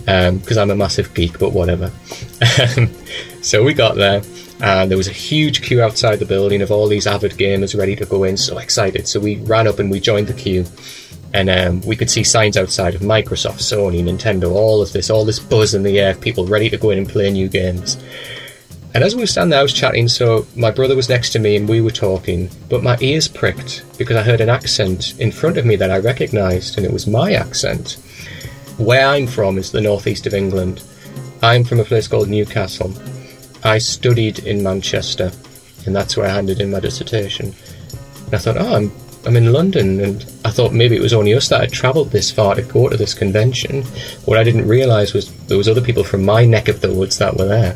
[0.06, 1.92] because um, I'm a massive geek, but whatever.
[3.42, 4.22] so we got there,
[4.62, 7.96] and there was a huge queue outside the building of all these avid gamers ready
[7.96, 9.08] to go in, so excited.
[9.08, 10.66] So we ran up and we joined the queue
[11.34, 15.26] and um, we could see signs outside of Microsoft, Sony, Nintendo, all of this, all
[15.26, 17.98] this buzz in the air, people ready to go in and play new games.
[18.94, 21.40] And as we were standing there, I was chatting, so my brother was next to
[21.40, 25.32] me and we were talking, but my ears pricked because I heard an accent in
[25.32, 27.98] front of me that I recognised, and it was my accent.
[28.78, 30.84] Where I'm from is the northeast of England.
[31.42, 32.94] I'm from a place called Newcastle.
[33.64, 35.32] I studied in Manchester,
[35.86, 37.54] and that's where I handed in my dissertation.
[38.26, 38.92] And I thought, oh, I'm
[39.26, 42.30] I'm in London, and I thought maybe it was only us that had travelled this
[42.30, 43.84] far to go to this convention.
[44.26, 47.20] What I didn't realise was there was other people from my neck of the woods
[47.20, 47.76] that were there.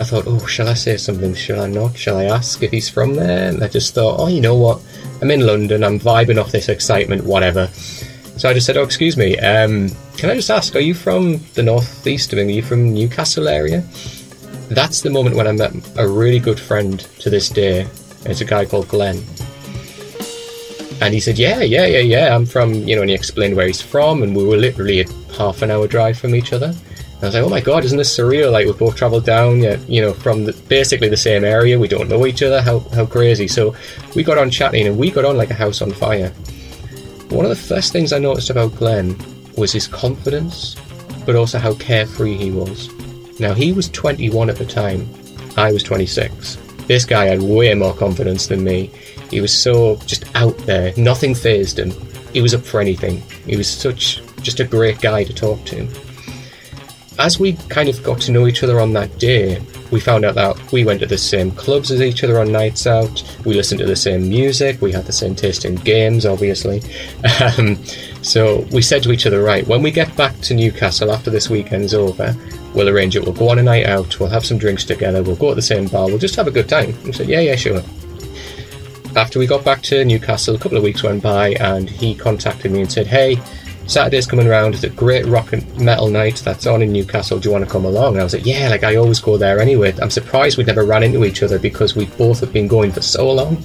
[0.00, 1.34] I thought, oh, shall I say something?
[1.34, 1.96] Shall I not?
[1.96, 3.48] Shall I ask if he's from there?
[3.48, 4.82] And I just thought, oh, you know what?
[5.22, 5.84] I'm in London.
[5.84, 7.70] I'm vibing off this excitement, whatever.
[8.36, 9.38] So I just said, oh, excuse me.
[9.38, 12.50] Um, can I just ask, are you from the northeast of England?
[12.50, 13.80] Are you from Newcastle area?
[14.68, 17.86] That's the moment when I met a really good friend to this day.
[18.24, 19.22] It's a guy called Glenn.
[21.00, 23.66] And he said, Yeah, yeah, yeah, yeah, I'm from, you know, and he explained where
[23.66, 26.68] he's from, and we were literally a half an hour drive from each other.
[26.68, 28.50] And I was like, Oh my god, isn't this surreal?
[28.50, 32.08] Like, we've both travelled down, you know, from the, basically the same area, we don't
[32.08, 33.46] know each other, how, how crazy.
[33.48, 33.76] So
[34.16, 36.32] we got on chatting, and we got on like a house on fire.
[37.34, 39.18] One of the first things I noticed about Glenn
[39.56, 40.76] was his confidence,
[41.26, 42.88] but also how carefree he was.
[43.40, 45.12] Now, he was 21 at the time,
[45.56, 46.56] I was 26.
[46.86, 48.86] This guy had way more confidence than me.
[49.30, 50.94] He was so just out there.
[50.96, 51.90] Nothing phased him.
[52.32, 53.20] He was up for anything.
[53.46, 55.88] He was such just a great guy to talk to.
[57.18, 60.34] As we kind of got to know each other on that day, we found out
[60.34, 63.22] that we went to the same clubs as each other on nights out.
[63.44, 64.80] We listened to the same music.
[64.80, 66.82] We had the same taste in games, obviously.
[67.58, 67.76] Um,
[68.22, 71.50] so we said to each other, right, when we get back to Newcastle after this
[71.50, 72.34] weekend's over,
[72.74, 73.24] we'll arrange it.
[73.24, 74.18] We'll go on a night out.
[74.18, 75.22] We'll have some drinks together.
[75.22, 76.06] We'll go to the same bar.
[76.06, 76.94] We'll just have a good time.
[77.04, 77.82] We said, yeah, yeah, sure.
[79.14, 82.72] After we got back to Newcastle, a couple of weeks went by, and he contacted
[82.72, 83.36] me and said, hey,
[83.86, 84.74] Saturday's coming around.
[84.74, 87.38] It's a great rock and metal night that's on in Newcastle.
[87.38, 88.14] Do you want to come along?
[88.14, 89.94] And I was like, yeah, like I always go there anyway.
[90.00, 93.02] I'm surprised we never ran into each other because we both have been going for
[93.02, 93.64] so long.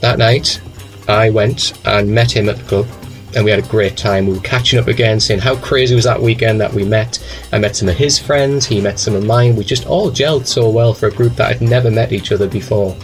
[0.00, 0.60] That night,
[1.08, 2.86] I went and met him at the club
[3.34, 4.26] and we had a great time.
[4.26, 7.18] We were catching up again, saying how crazy was that weekend that we met.
[7.52, 9.56] I met some of his friends, he met some of mine.
[9.56, 12.46] We just all gelled so well for a group that had never met each other
[12.46, 12.96] before.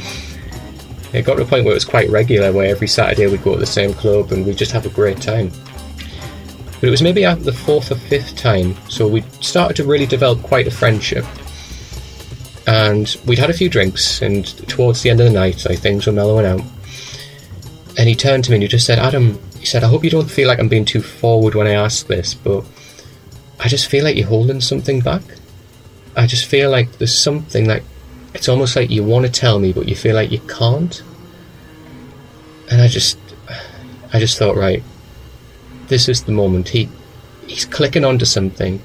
[1.13, 3.55] It got to a point where it was quite regular, where every Saturday we'd go
[3.55, 5.51] to the same club and we'd just have a great time.
[6.81, 10.07] But it was maybe after the fourth or fifth time, so we started to really
[10.07, 11.25] develop quite a friendship.
[12.67, 16.07] And we'd had a few drinks, and towards the end of the night, like, things
[16.07, 16.63] were mellowing out.
[17.99, 20.11] And he turned to me and he just said, Adam, he said, I hope you
[20.11, 22.65] don't feel like I'm being too forward when I ask this, but
[23.59, 25.23] I just feel like you're holding something back.
[26.17, 27.83] I just feel like there's something like
[28.35, 31.03] it's almost like you want to tell me, but you feel like you can't.
[32.71, 33.19] And I just,
[34.13, 34.83] I just thought, right,
[35.91, 36.71] this is the moment.
[36.71, 36.89] He,
[37.47, 38.81] he's clicking onto something,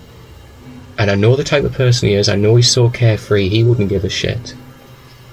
[0.98, 2.28] and I know the type of person he is.
[2.28, 3.48] I know he's so carefree.
[3.48, 4.56] He wouldn't give a shit.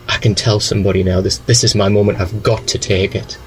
[0.08, 1.20] I can tell somebody now.
[1.20, 2.20] This, this is my moment.
[2.20, 3.38] I've got to take it.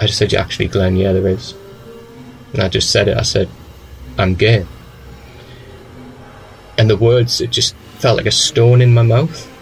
[0.00, 1.54] I just said, actually, Glenn, yeah, there is.
[2.52, 3.18] And I just said it.
[3.18, 3.48] I said,
[4.16, 4.64] I'm gay.
[6.78, 9.52] And the words, it just felt like a stone in my mouth.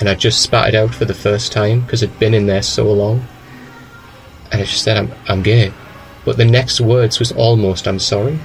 [0.00, 2.62] And I just spat it out for the first time because it'd been in there
[2.62, 3.24] so long.
[4.50, 5.72] And I just said, I'm, I'm gay.
[6.24, 8.38] But the next words was almost, I'm sorry.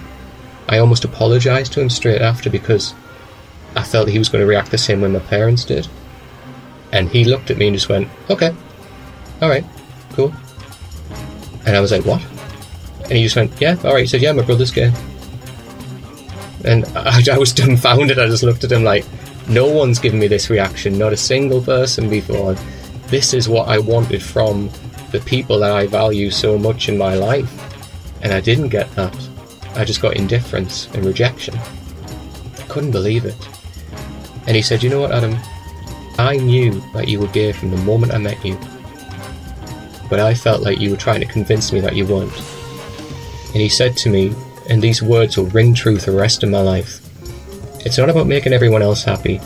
[0.67, 2.93] I almost apologised to him straight after because
[3.75, 5.87] I felt he was going to react the same way my parents did.
[6.91, 8.55] And he looked at me and just went, okay,
[9.41, 9.65] alright,
[10.13, 10.33] cool.
[11.65, 12.21] And I was like, what?
[13.03, 14.01] And he just went, yeah, alright.
[14.01, 14.91] He said, yeah, my brother's gay.
[16.65, 18.19] And I, I was dumbfounded.
[18.19, 19.05] I just looked at him like,
[19.47, 22.53] no one's given me this reaction, not a single person before.
[23.07, 24.69] This is what I wanted from
[25.11, 27.68] the people that I value so much in my life.
[28.21, 29.15] And I didn't get that.
[29.75, 31.55] I just got indifference and rejection.
[31.57, 33.35] I couldn't believe it.
[34.47, 35.35] And he said, You know what, Adam?
[36.17, 38.57] I knew that you were gay from the moment I met you.
[40.09, 42.35] But I felt like you were trying to convince me that you weren't.
[43.53, 44.35] And he said to me,
[44.69, 47.09] and these words will ring true for the rest of my life
[47.85, 49.39] it's not about making everyone else happy.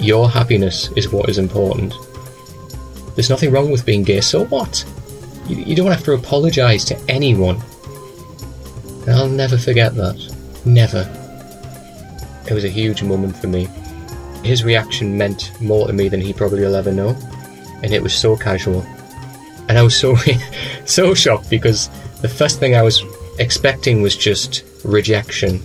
[0.00, 1.94] Your happiness is what is important.
[3.14, 4.84] There's nothing wrong with being gay, so what?
[5.46, 7.62] You, you don't have to apologise to anyone.
[9.06, 10.34] I'll never forget that.
[10.64, 11.08] Never.
[12.48, 13.68] It was a huge moment for me.
[14.42, 17.16] His reaction meant more to me than he probably will ever know.
[17.82, 18.82] And it was so casual.
[19.68, 20.16] And I was so
[20.84, 21.88] so shocked because
[22.20, 23.02] the first thing I was
[23.38, 25.62] expecting was just rejection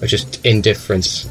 [0.00, 1.28] or just indifference.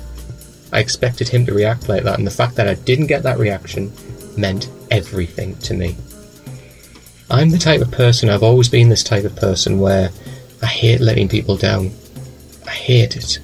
[0.72, 3.39] I expected him to react like that, and the fact that I didn't get that
[3.39, 3.91] reaction
[4.38, 5.95] meant everything to me.
[7.32, 10.10] I'm the type of person, I've always been this type of person where
[10.62, 11.91] I hate letting people down.
[12.67, 13.39] I hate it.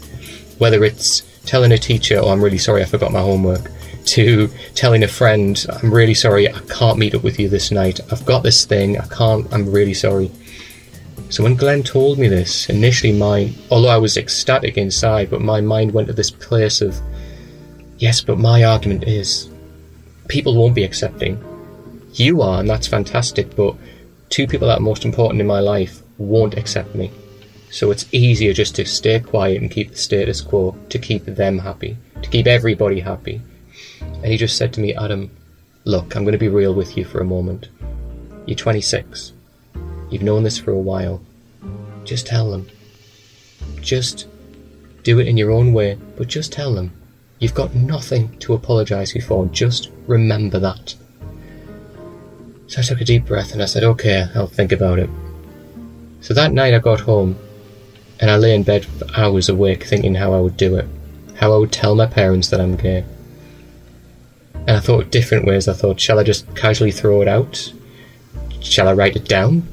[0.57, 3.71] Whether it's telling a teacher, oh, I'm really sorry I forgot my homework,
[4.05, 7.99] to telling a friend, I'm really sorry I can't meet up with you this night.
[8.11, 10.31] I've got this thing, I can't, I'm really sorry.
[11.29, 15.61] So when Glenn told me this, initially my, although I was ecstatic inside, but my
[15.61, 16.95] mind went to this place of,
[17.97, 19.49] yes, but my argument is,
[20.27, 21.43] people won't be accepting.
[22.13, 23.75] You are, and that's fantastic, but
[24.29, 27.11] two people that are most important in my life won't accept me.
[27.71, 31.59] So it's easier just to stay quiet and keep the status quo, to keep them
[31.59, 33.41] happy, to keep everybody happy.
[34.01, 35.29] And he just said to me, Adam,
[35.83, 37.69] look, I'm going to be real with you for a moment.
[38.45, 39.33] You're 26.
[40.09, 41.21] You've known this for a while.
[42.03, 42.69] Just tell them.
[43.81, 44.27] Just
[45.03, 46.91] do it in your own way, but just tell them.
[47.39, 49.45] You've got nothing to apologise for.
[49.47, 50.95] Just remember that.
[52.67, 55.09] So I took a deep breath and I said, okay, I'll think about it.
[56.25, 57.37] So that night I got home
[58.19, 60.87] and I lay in bed for hours awake thinking how I would do it,
[61.35, 63.05] how I would tell my parents that I'm gay.
[64.55, 65.67] And I thought different ways.
[65.67, 67.71] I thought, shall I just casually throw it out?
[68.59, 69.67] Shall I write it down?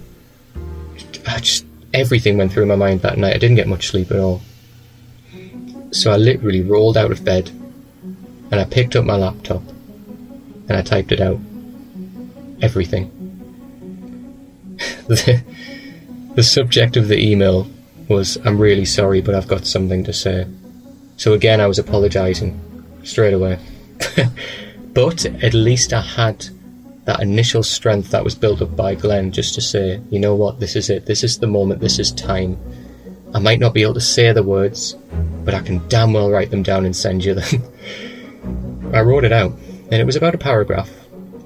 [1.27, 1.65] I just
[1.95, 3.35] everything went through my mind that night.
[3.35, 4.43] I didn't get much sleep at all.
[5.91, 9.63] So I literally rolled out of bed and I picked up my laptop
[10.69, 11.41] and I typed it out.
[12.61, 13.11] Everything.
[16.35, 17.67] the subject of the email
[18.09, 20.47] was I'm really sorry, but I've got something to say.
[21.17, 22.61] So again, I was apologising
[23.05, 23.59] straight away.
[24.95, 26.47] but at least I had
[27.05, 30.61] that initial strength that was built up by Glenn just to say, you know what,
[30.61, 32.57] this is it, this is the moment, this is time.
[33.35, 34.95] I might not be able to say the words,
[35.45, 37.63] but I can damn well write them down and send you them.
[38.95, 39.53] I wrote it out,
[39.91, 40.91] and it was about a paragraph,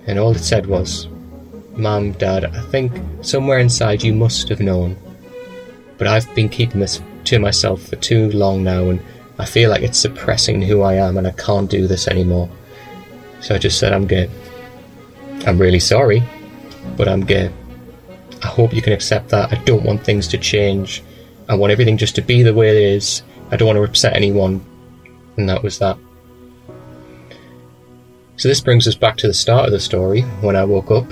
[0.07, 1.09] and all it said was,
[1.77, 4.97] Mum, Dad, I think somewhere inside you must have known.
[5.99, 9.01] But I've been keeping this to myself for too long now, and
[9.39, 12.49] I feel like it's suppressing who I am, and I can't do this anymore.
[13.41, 14.31] So I just said, I'm gay.
[15.47, 16.23] I'm really sorry,
[16.97, 17.51] but I'm gay.
[18.43, 19.53] I hope you can accept that.
[19.53, 21.03] I don't want things to change.
[21.49, 23.23] I want everything just to be the way it is.
[23.51, 24.65] I don't want to upset anyone.
[25.37, 25.99] And that was that.
[28.37, 31.11] So this brings us back to the start of the story when I woke up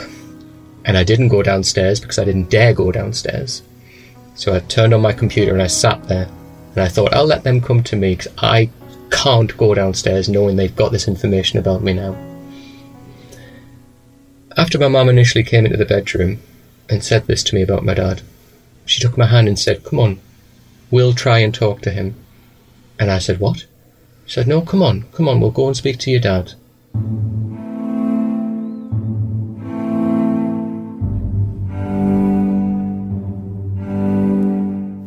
[0.85, 3.62] and I didn't go downstairs because I didn't dare go downstairs.
[4.35, 6.28] So I turned on my computer and I sat there
[6.74, 8.70] and I thought I'll let them come to me because I
[9.11, 12.16] can't go downstairs knowing they've got this information about me now.
[14.57, 16.41] After my mum initially came into the bedroom
[16.89, 18.22] and said this to me about my dad,
[18.85, 20.20] she took my hand and said, Come on,
[20.91, 22.14] we'll try and talk to him.
[22.99, 23.66] And I said, What?
[24.26, 26.53] She said, No, come on, come on, we'll go and speak to your dad.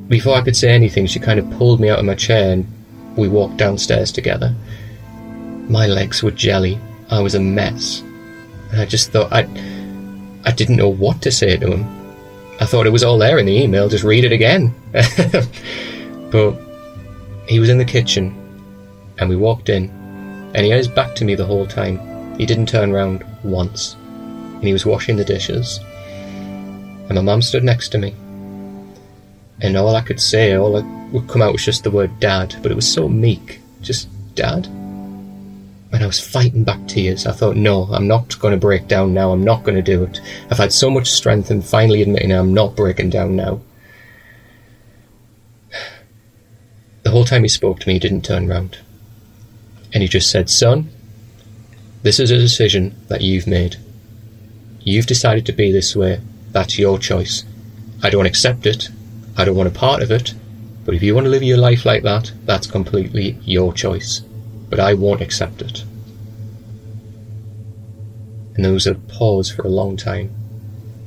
[0.08, 2.66] Before I could say anything, she kind of pulled me out of my chair and
[3.18, 4.56] we walked downstairs together.
[5.68, 6.80] My legs were jelly.
[7.10, 8.02] I was a mess.
[8.72, 9.42] And I just thought I
[10.46, 11.86] I didn't know what to say to him.
[12.62, 14.74] I thought it was all there in the email, just read it again.
[16.32, 16.58] but
[17.50, 18.34] he was in the kitchen
[19.20, 19.90] and we walked in
[20.56, 22.00] and he had his back to me the whole time.
[22.38, 23.96] He didn't turn round once.
[23.96, 25.80] And he was washing the dishes.
[27.10, 28.16] And my mum stood next to me
[29.62, 32.56] and all I could say, all that would come out was just the word dad,
[32.62, 33.60] but it was so meek.
[33.82, 34.68] Just dad.
[34.68, 37.26] And I was fighting back tears.
[37.26, 39.32] I thought, no, I'm not going to break down now.
[39.32, 40.20] I'm not going to do it.
[40.52, 43.62] I've had so much strength and finally admitting I'm not breaking down now.
[47.04, 48.80] The whole time he spoke to me, he didn't turn round.
[49.94, 50.90] And he just said, son,
[52.04, 53.78] this is a decision that you've made.
[54.82, 56.20] You've decided to be this way.
[56.52, 57.46] That's your choice.
[58.04, 58.90] I don't accept it.
[59.38, 60.34] I don't want a part of it,
[60.84, 64.22] but if you want to live your life like that, that's completely your choice.
[64.70, 65.84] But I won't accept it.
[68.56, 70.34] And there was a pause for a long time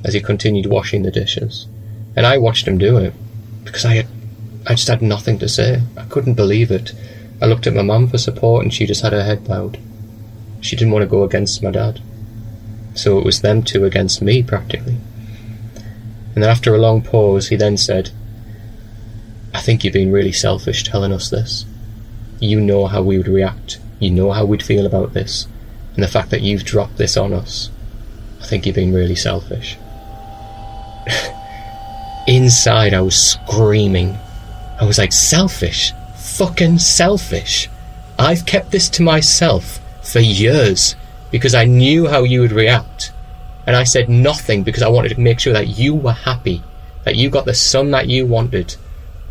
[0.04, 1.66] as he continued washing the dishes.
[2.14, 3.12] And I watched him do it
[3.64, 4.06] because I had,
[4.64, 5.82] I just had nothing to say.
[5.96, 6.92] I couldn't believe it.
[7.42, 9.78] I looked at my mum for support and she just had her head bowed.
[10.60, 12.00] She didn't want to go against my dad.
[12.94, 14.98] So it was them two against me, practically.
[16.34, 18.10] And then after a long pause, he then said,
[19.60, 21.66] I think you're being really selfish telling us this.
[22.40, 23.78] You know how we would react.
[23.98, 25.46] You know how we'd feel about this.
[25.94, 27.68] And the fact that you've dropped this on us,
[28.40, 29.76] I think you're being really selfish.
[32.26, 34.16] Inside, I was screaming.
[34.80, 35.92] I was like, selfish?
[36.16, 37.68] Fucking selfish.
[38.18, 40.96] I've kept this to myself for years
[41.30, 43.12] because I knew how you would react.
[43.66, 46.62] And I said nothing because I wanted to make sure that you were happy,
[47.04, 48.76] that you got the son that you wanted,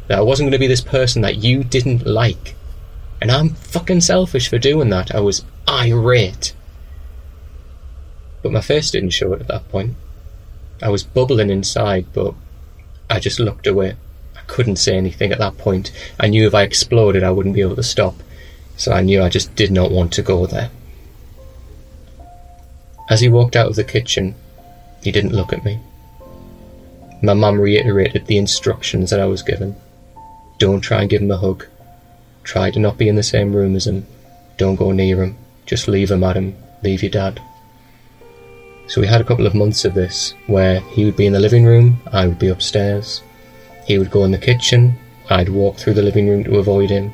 [0.10, 2.55] that I wasn't going to be this person that you didn't like.
[3.22, 5.14] And I'm fucking selfish for doing that.
[5.14, 6.53] I was irate.
[8.41, 9.95] But my face didn't show it at that point.
[10.82, 12.34] I was bubbling inside, but
[13.07, 13.97] I just looked away.
[14.36, 15.91] I couldn't say anything at that point.
[16.20, 18.16] I knew if I exploded, I wouldn't be able to stop.
[18.78, 20.72] So I knew I just did not want to go there.
[23.12, 24.34] As he walked out of the kitchen,
[25.03, 25.80] he didn't look at me.
[27.22, 29.76] My mum reiterated the instructions that I was given.
[30.60, 31.66] Don't try and give him a hug.
[32.43, 34.05] Try to not be in the same room as him.
[34.57, 35.38] Don't go near him.
[35.66, 36.55] Just leave him him.
[36.84, 37.41] Leave your dad.
[38.88, 41.39] So we had a couple of months of this where he would be in the
[41.39, 43.22] living room, I would be upstairs.
[43.86, 44.97] He would go in the kitchen,
[45.30, 47.14] I'd walk through the living room to avoid him.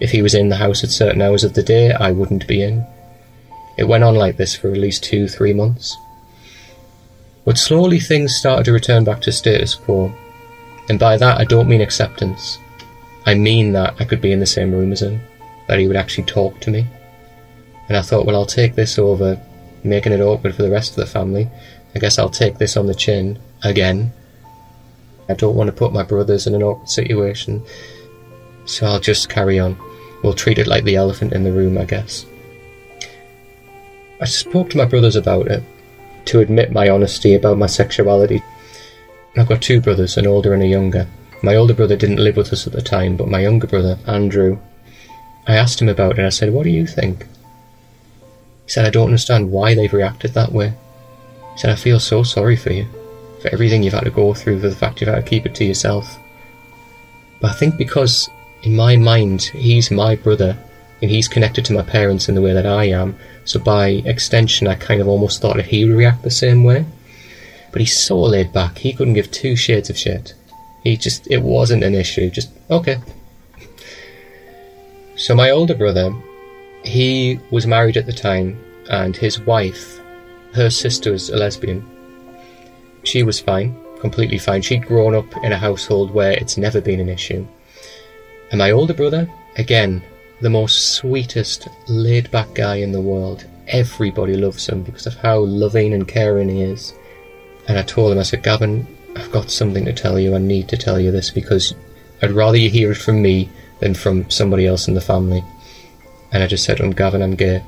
[0.00, 2.62] If he was in the house at certain hours of the day, I wouldn't be
[2.62, 2.86] in.
[3.78, 5.96] It went on like this for at least two, three months.
[7.44, 10.12] But slowly things started to return back to status quo.
[10.92, 12.58] And by that, I don't mean acceptance.
[13.24, 15.22] I mean that I could be in the same room as him,
[15.66, 16.86] that he would actually talk to me.
[17.88, 19.40] And I thought, well, I'll take this over,
[19.84, 21.48] making it awkward for the rest of the family.
[21.94, 24.12] I guess I'll take this on the chin again.
[25.30, 27.64] I don't want to put my brothers in an awkward situation,
[28.66, 29.78] so I'll just carry on.
[30.22, 32.26] We'll treat it like the elephant in the room, I guess.
[34.20, 35.62] I spoke to my brothers about it
[36.26, 38.42] to admit my honesty about my sexuality.
[39.36, 41.06] I've got two brothers, an older and a younger.
[41.42, 44.58] My older brother didn't live with us at the time, but my younger brother, Andrew,
[45.46, 46.18] I asked him about it.
[46.18, 47.26] And I said, What do you think?
[48.64, 50.74] He said, I don't understand why they've reacted that way.
[51.52, 52.86] He said, I feel so sorry for you,
[53.40, 55.54] for everything you've had to go through, for the fact you've had to keep it
[55.56, 56.18] to yourself.
[57.40, 58.28] But I think because,
[58.62, 60.56] in my mind, he's my brother,
[61.00, 64.68] and he's connected to my parents in the way that I am, so by extension,
[64.68, 66.84] I kind of almost thought that he would react the same way.
[67.72, 70.34] But he's so laid back, he couldn't give two shades of shit.
[70.84, 72.98] He just, it wasn't an issue, just, okay.
[75.16, 76.12] So my older brother,
[76.84, 80.00] he was married at the time, and his wife,
[80.54, 81.88] her sister was a lesbian.
[83.04, 84.62] She was fine, completely fine.
[84.62, 87.46] She'd grown up in a household where it's never been an issue.
[88.50, 90.02] And my older brother, again,
[90.40, 93.46] the most sweetest, laid back guy in the world.
[93.68, 96.92] Everybody loves him because of how loving and caring he is.
[97.68, 98.86] And I told him, I said, Gavin,
[99.16, 100.34] I've got something to tell you.
[100.34, 101.74] I need to tell you this because
[102.22, 103.48] I'd rather you hear it from me
[103.80, 105.44] than from somebody else in the family.
[106.32, 107.62] And I just said him, Gavin, I'm gay.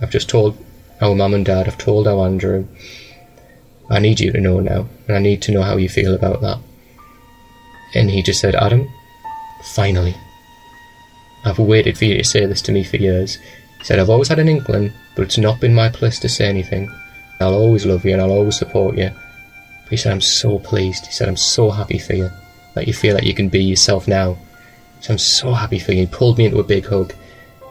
[0.00, 0.56] I've just told
[1.00, 2.66] our mum and dad, I've told our Andrew.
[3.88, 6.42] I need you to know now, and I need to know how you feel about
[6.42, 6.58] that.
[7.94, 8.88] And he just said, Adam,
[9.74, 10.14] finally.
[11.44, 13.38] I've waited for you to say this to me for years.
[13.78, 16.46] He said, I've always had an inkling, but it's not been my place to say
[16.46, 16.90] anything.
[17.40, 19.10] I'll always love you and I'll always support you.
[19.90, 21.06] He said, I'm so pleased.
[21.06, 22.30] He said, I'm so happy for you.
[22.74, 24.34] That you feel that you can be yourself now.
[24.98, 26.02] He said, I'm so happy for you.
[26.02, 27.12] He pulled me into a big hug.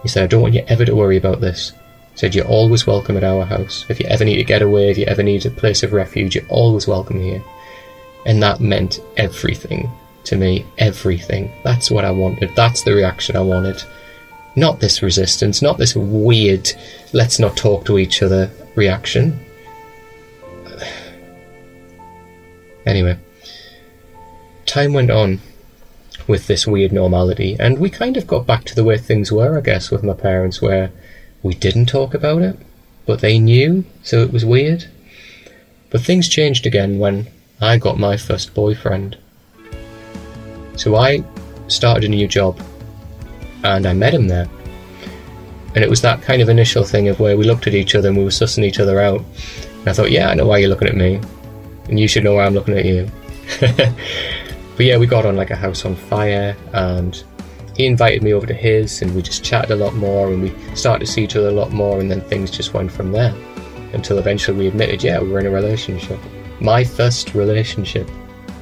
[0.04, 1.72] He said, I don't want you ever to worry about this.
[2.12, 3.86] He said, You're always welcome at our house.
[3.90, 6.36] If you ever need to get away, if you ever need a place of refuge,
[6.36, 7.42] you're always welcome here.
[8.26, 9.90] And that meant everything
[10.26, 10.66] to me.
[10.78, 11.52] Everything.
[11.64, 12.54] That's what I wanted.
[12.56, 13.82] That's the reaction I wanted.
[14.56, 16.70] Not this resistance, not this weird,
[17.14, 19.40] let's not talk to each other reaction.
[22.90, 23.20] Anyway,
[24.66, 25.40] time went on
[26.28, 29.58] with this weird normality, and we kind of got back to the way things were,
[29.58, 30.92] I guess, with my parents, where
[31.44, 32.58] we didn't talk about it,
[33.06, 34.86] but they knew, so it was weird.
[35.92, 37.28] But things changed again when
[37.62, 39.18] I got my first boyfriend.
[40.76, 41.24] So I
[41.68, 42.60] started a new job,
[43.64, 44.48] and I met him there.
[45.76, 48.08] And it was that kind of initial thing of where we looked at each other
[48.08, 49.24] and we were sussing each other out.
[49.80, 51.22] And I thought, yeah, I know why you're looking at me,
[51.90, 53.10] and you should know why I'm looking at you.
[53.60, 57.24] but yeah, we got on like a house on fire, and
[57.76, 60.76] he invited me over to his, and we just chatted a lot more, and we
[60.76, 63.34] started to see each other a lot more, and then things just went from there.
[63.94, 66.20] Until eventually we admitted, yeah, we were in a relationship.
[66.62, 68.08] My first relationship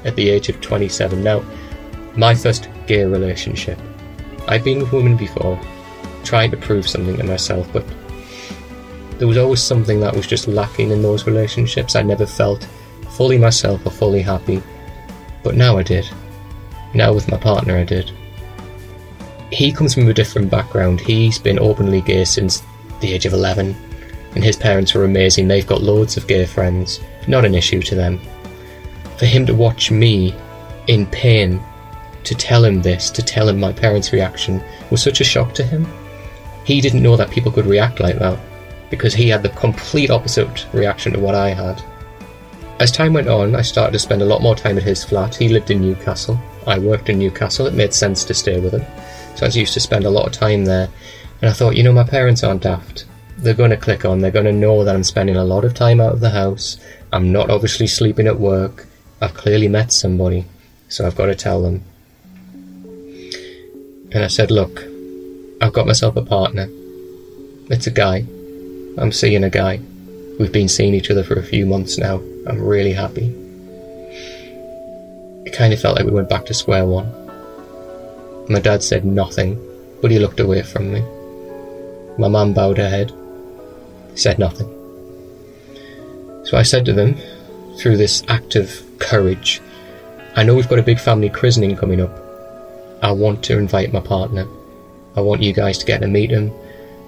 [0.05, 1.21] at the age of 27.
[1.21, 1.43] Now,
[2.15, 3.77] my first gay relationship.
[4.47, 5.59] I've been with women before,
[6.23, 7.85] trying to prove something to myself, but
[9.17, 11.95] there was always something that was just lacking in those relationships.
[11.95, 12.67] I never felt
[13.17, 14.61] fully myself or fully happy,
[15.43, 16.07] but now I did.
[16.93, 18.11] Now with my partner, I did.
[19.51, 21.01] He comes from a different background.
[21.01, 22.61] He's been openly gay since
[23.01, 23.75] the age of 11,
[24.35, 25.47] and his parents were amazing.
[25.47, 28.19] They've got loads of gay friends, not an issue to them.
[29.17, 30.35] For him to watch me
[30.85, 31.59] in pain,
[32.23, 34.61] to tell him this, to tell him my parents' reaction,
[34.91, 35.87] was such a shock to him.
[36.65, 38.39] He didn't know that people could react like that,
[38.91, 41.81] because he had the complete opposite reaction to what I had.
[42.79, 45.35] As time went on, I started to spend a lot more time at his flat.
[45.35, 46.39] He lived in Newcastle.
[46.67, 47.65] I worked in Newcastle.
[47.65, 48.85] It made sense to stay with him.
[49.35, 50.87] So I used to spend a lot of time there.
[51.41, 53.05] And I thought, you know, my parents aren't daft.
[53.37, 54.19] They're going to click on.
[54.19, 56.77] They're going to know that I'm spending a lot of time out of the house.
[57.11, 58.85] I'm not obviously sleeping at work.
[59.21, 60.45] I've clearly met somebody.
[60.87, 61.83] So I've got to tell them.
[64.11, 64.83] And I said, look,
[65.61, 66.67] I've got myself a partner.
[67.69, 68.25] It's a guy.
[68.99, 69.79] I'm seeing a guy.
[70.39, 72.21] We've been seeing each other for a few months now.
[72.47, 73.33] I'm really happy.
[75.45, 77.11] It kind of felt like we went back to square one.
[78.49, 79.59] My dad said nothing,
[80.01, 81.01] but he looked away from me.
[82.17, 83.11] My mum bowed her head,
[84.15, 84.67] said nothing.
[86.45, 87.15] So I said to them,
[87.77, 89.61] through this act of courage,
[90.35, 92.15] I know we've got a big family christening coming up.
[93.01, 94.47] I want to invite my partner.
[95.15, 96.53] I want you guys to get to meet him.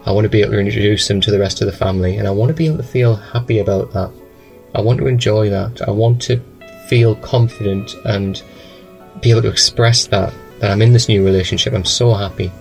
[0.06, 2.28] I want to be able to introduce him to the rest of the family, and
[2.28, 4.12] I want to be able to feel happy about that.
[4.76, 5.82] I want to enjoy that.
[5.88, 6.40] I want to
[6.88, 8.42] feel confident and
[9.22, 11.74] be able to express that, that I'm in this new relationship.
[11.74, 12.52] I'm so happy.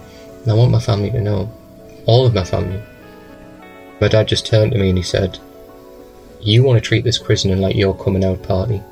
[0.43, 1.53] And I want my family to know.
[2.07, 2.83] All of my family.
[4.01, 5.39] My dad just turned to me and he said,
[6.41, 8.83] You want to treat this prisoner like your coming out party.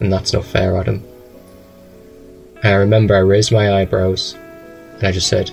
[0.00, 1.04] And that's not fair, Adam.
[2.62, 5.50] I remember I raised my eyebrows and I just said,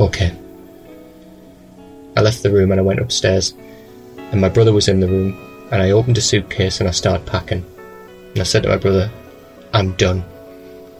[0.00, 0.36] Okay.
[2.16, 3.54] I left the room and I went upstairs
[4.32, 5.38] and my brother was in the room,
[5.70, 7.64] and I opened a suitcase and I started packing.
[8.30, 9.10] And I said to my brother,
[9.72, 10.24] I'm done.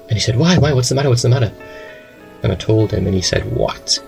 [0.08, 0.58] And he said, Why?
[0.58, 0.72] Why?
[0.72, 1.08] What's the matter?
[1.08, 1.52] What's the matter?
[2.42, 4.02] And I told him, and he said, What?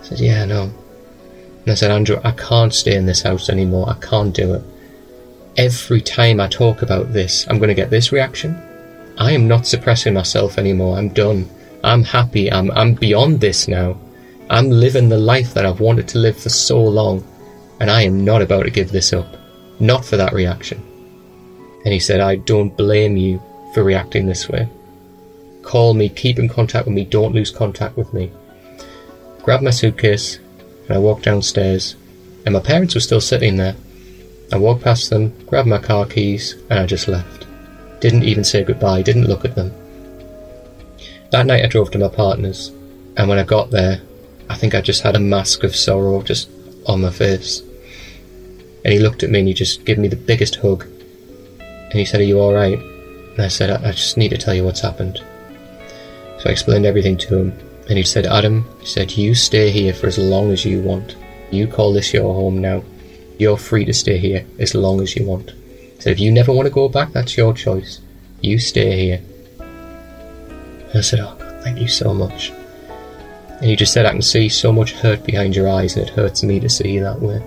[0.00, 0.72] I said, Yeah, know.
[1.62, 3.88] And I said, Andrew, I can't stay in this house anymore.
[3.88, 4.62] I can't do it.
[5.56, 8.56] Every time I talk about this, I'm going to get this reaction.
[9.18, 10.96] I am not suppressing myself anymore.
[10.96, 11.50] I'm done.
[11.82, 12.50] I'm happy.
[12.50, 13.98] I'm, I'm beyond this now.
[14.50, 17.26] I'm living the life that I've wanted to live for so long,
[17.80, 19.37] and I am not about to give this up.
[19.80, 20.82] Not for that reaction.
[21.84, 23.42] And he said, I don't blame you
[23.74, 24.68] for reacting this way.
[25.62, 28.30] Call me, keep in contact with me, don't lose contact with me.
[29.42, 30.38] Grabbed my suitcase,
[30.86, 31.94] and I walked downstairs,
[32.44, 33.76] and my parents were still sitting there.
[34.50, 37.46] I walked past them, grabbed my car keys, and I just left.
[38.00, 39.72] Didn't even say goodbye, didn't look at them.
[41.30, 42.68] That night I drove to my partner's,
[43.16, 44.00] and when I got there,
[44.48, 46.48] I think I just had a mask of sorrow just
[46.86, 47.62] on my face.
[48.88, 50.86] And he looked at me and he just gave me the biggest hug.
[51.60, 52.78] And he said, Are you alright?
[52.78, 55.18] And I said, I, I just need to tell you what's happened.
[56.38, 57.58] So I explained everything to him.
[57.90, 61.16] And he said, Adam, he said, you stay here for as long as you want.
[61.50, 62.82] You call this your home now.
[63.38, 65.50] You're free to stay here as long as you want.
[65.50, 68.00] He said, if you never want to go back, that's your choice.
[68.40, 69.22] You stay here.
[69.58, 72.52] And I said, oh, God, thank you so much.
[73.50, 76.14] And he just said, I can see so much hurt behind your eyes, and it
[76.14, 77.42] hurts me to see you that way.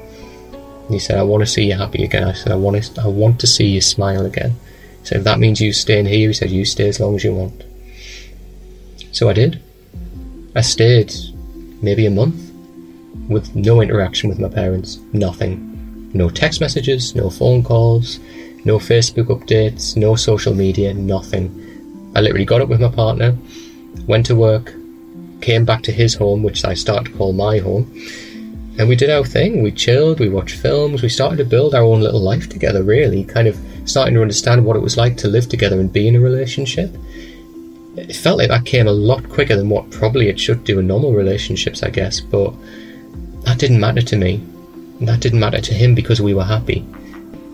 [0.92, 2.26] And he said, I want to see you happy again.
[2.26, 4.58] I said, I want to, I want to see you smile again.
[5.00, 7.24] He said, if that means you staying here, he said, you stay as long as
[7.24, 7.64] you want.
[9.14, 9.62] So I did.
[10.54, 11.14] I stayed
[11.82, 12.52] maybe a month
[13.30, 15.00] with no interaction with my parents.
[15.14, 16.12] Nothing.
[16.14, 18.20] No text messages, no phone calls,
[18.66, 22.12] no Facebook updates, no social media, nothing.
[22.18, 23.38] I literally got up with my partner,
[24.08, 24.74] went to work,
[25.40, 27.90] came back to his home, which I started to call my home,
[28.78, 29.62] and we did our thing.
[29.62, 33.24] We chilled, we watched films, we started to build our own little life together, really,
[33.24, 36.16] kind of starting to understand what it was like to live together and be in
[36.16, 36.96] a relationship.
[37.98, 40.88] It felt like that came a lot quicker than what probably it should do in
[40.88, 42.54] normal relationships, I guess, but
[43.42, 44.42] that didn't matter to me.
[45.02, 46.86] That didn't matter to him because we were happy.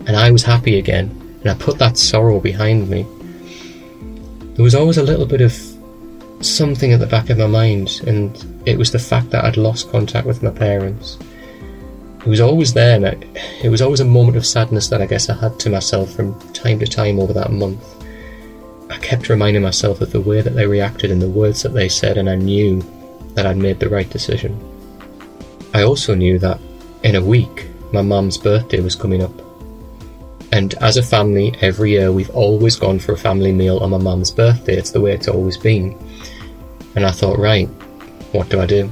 [0.06, 1.10] And I was happy again,
[1.40, 3.04] and I put that sorrow behind me.
[4.54, 5.52] There was always a little bit of
[6.40, 8.36] something at the back of my mind, and
[8.68, 11.18] it was the fact that I'd lost contact with my parents.
[12.20, 13.16] It was always there, and I,
[13.62, 16.38] it was always a moment of sadness that I guess I had to myself from
[16.52, 17.82] time to time over that month.
[18.90, 21.88] I kept reminding myself of the way that they reacted and the words that they
[21.88, 22.82] said, and I knew
[23.34, 24.52] that I'd made the right decision.
[25.72, 26.60] I also knew that
[27.04, 29.32] in a week, my mum's birthday was coming up.
[30.52, 33.98] And as a family, every year we've always gone for a family meal on my
[33.98, 34.76] mum's birthday.
[34.76, 35.96] It's the way it's always been.
[36.96, 37.68] And I thought, right,
[38.32, 38.90] what do I do?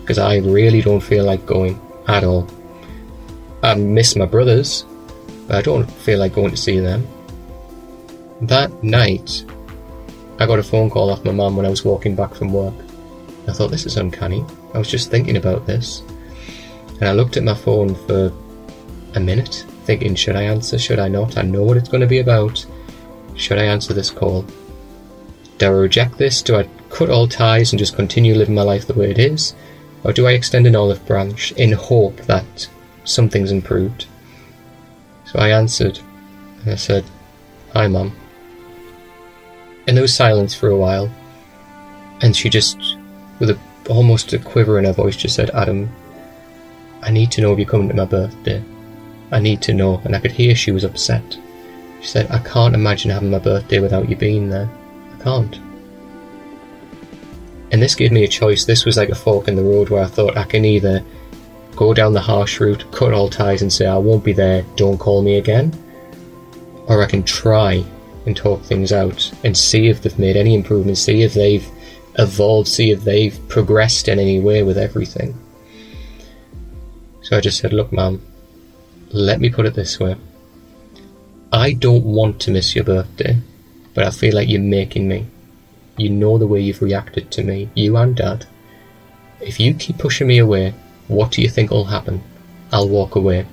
[0.00, 2.48] Because I really don't feel like going at all.
[3.62, 4.84] I miss my brothers,
[5.46, 7.06] but I don't feel like going to see them.
[8.42, 9.44] That night,
[10.38, 12.74] I got a phone call off my mum when I was walking back from work.
[13.48, 14.44] I thought, this is uncanny.
[14.74, 16.02] I was just thinking about this.
[17.00, 18.32] And I looked at my phone for
[19.14, 20.78] a minute, thinking, should I answer?
[20.78, 21.38] Should I not?
[21.38, 22.64] I know what it's going to be about.
[23.36, 24.44] Should I answer this call?
[25.58, 26.42] Do I reject this?
[26.42, 29.54] Do I cut all ties and just continue living my life the way it is?
[30.04, 32.68] Or do I extend an olive branch in hope that
[33.04, 34.06] something's improved?
[35.24, 35.98] So I answered,
[36.62, 37.04] and I said,
[37.72, 38.14] Hi, Mum.
[39.86, 41.10] And there was silence for a while,
[42.22, 42.96] and she just,
[43.38, 43.58] with a,
[43.88, 45.90] almost a quiver in her voice, just said, Adam,
[47.02, 48.62] I need to know if you're coming to my birthday.
[49.30, 50.00] I need to know.
[50.04, 51.38] And I could hear she was upset.
[52.00, 54.68] She said, I can't imagine having my birthday without you being there.
[55.18, 55.58] I can't.
[57.76, 58.64] And this gave me a choice.
[58.64, 61.04] This was like a fork in the road where I thought I can either
[61.74, 64.96] go down the harsh route, cut all ties, and say, I won't be there, don't
[64.96, 65.74] call me again.
[66.86, 67.84] Or I can try
[68.24, 71.68] and talk things out and see if they've made any improvements, see if they've
[72.18, 75.38] evolved, see if they've progressed in any way with everything.
[77.20, 78.22] So I just said, Look, Mum,
[79.10, 80.16] let me put it this way.
[81.52, 83.36] I don't want to miss your birthday,
[83.92, 85.26] but I feel like you're making me.
[85.96, 88.46] You know the way you've reacted to me, you and Dad.
[89.40, 90.74] If you keep pushing me away,
[91.08, 92.22] what do you think will happen?
[92.72, 93.46] I'll walk away.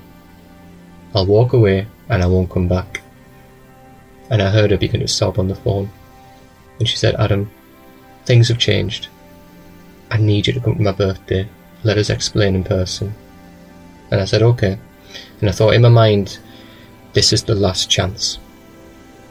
[1.16, 3.02] I'll walk away and I won't come back.
[4.30, 5.90] And I heard her begin to sob on the phone.
[6.80, 7.50] And she said, Adam,
[8.26, 9.08] things have changed.
[10.10, 11.48] I need you to come to my birthday.
[11.84, 13.14] Let us explain in person.
[14.12, 14.78] And I said, okay.
[15.40, 16.40] And I thought in my mind,
[17.14, 18.40] this is the last chance.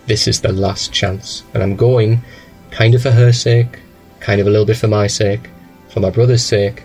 [0.06, 1.42] This is the last chance.
[1.54, 2.20] And I'm going
[2.73, 3.79] kind of for her sake,
[4.18, 5.49] kind of a little bit for my sake,
[5.91, 6.83] for my brother's sake,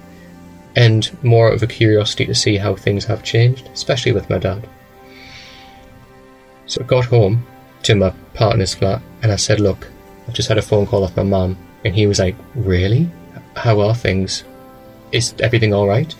[0.75, 4.37] and more out of a curiosity to see how things have changed, especially with my
[4.37, 4.67] dad.
[6.67, 7.47] So I got home
[7.83, 9.87] to my partner's flat and I said, Look,
[10.27, 11.57] I've just had a phone call off my mum.
[11.85, 13.09] And he was like, Really?
[13.55, 14.43] How are things?
[15.11, 16.13] Is everything alright?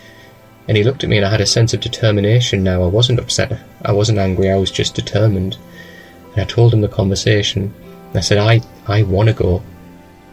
[0.68, 2.84] And he looked at me and I had a sense of determination now.
[2.84, 3.60] I wasn't upset.
[3.84, 4.50] I wasn't angry.
[4.50, 5.58] I was just determined.
[6.32, 7.74] And I told him the conversation.
[8.16, 9.62] I said, I, I want to go,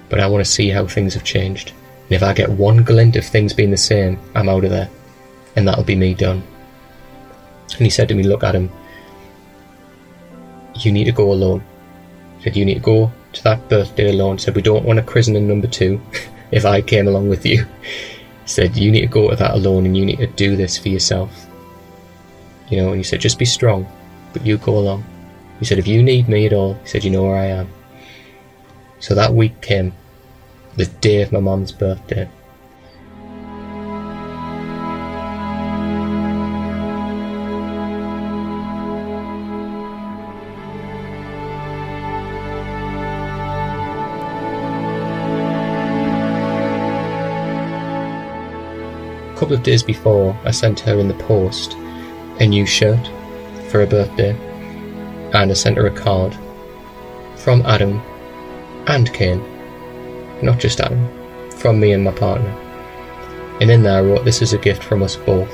[0.08, 1.72] but I want to see how things have changed.
[2.04, 4.88] And if I get one glint of things being the same, I'm out of there.
[5.56, 6.42] And that'll be me done.
[7.72, 8.70] And he said to me, Look, Adam,
[10.74, 11.62] you need to go alone.
[12.38, 14.36] He said, You need to go to that birthday alone.
[14.36, 16.00] He said, We don't want a prisoner number two
[16.50, 17.64] if I came along with you.
[17.64, 20.78] He said, You need to go to that alone and you need to do this
[20.78, 21.46] for yourself.
[22.68, 23.86] You know, and he said, Just be strong,
[24.32, 25.04] but you go along.
[25.59, 27.68] He said, If you need me at all, he said, You know where I am.
[28.98, 29.92] So that week came,
[30.76, 32.28] the day of my mum's birthday.
[49.30, 51.74] A couple of days before, I sent her in the post
[52.40, 53.07] a new shirt
[53.68, 54.34] for her birthday,
[55.35, 56.35] and I sent her a card
[57.37, 58.01] from Adam
[58.87, 59.43] and Kane,
[60.43, 61.09] not just Adam,
[61.51, 62.51] from me and my partner.
[63.61, 65.53] And in there I wrote, This is a gift from us both.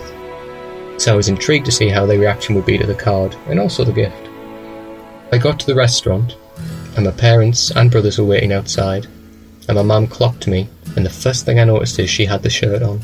[1.01, 3.59] So I was intrigued to see how their reaction would be to the card and
[3.59, 4.29] also the gift.
[5.33, 6.37] I got to the restaurant,
[6.97, 9.07] and my parents and brothers were waiting outside,
[9.69, 12.51] and my mum clocked me, and the first thing I noticed is she had the
[12.51, 13.01] shirt on.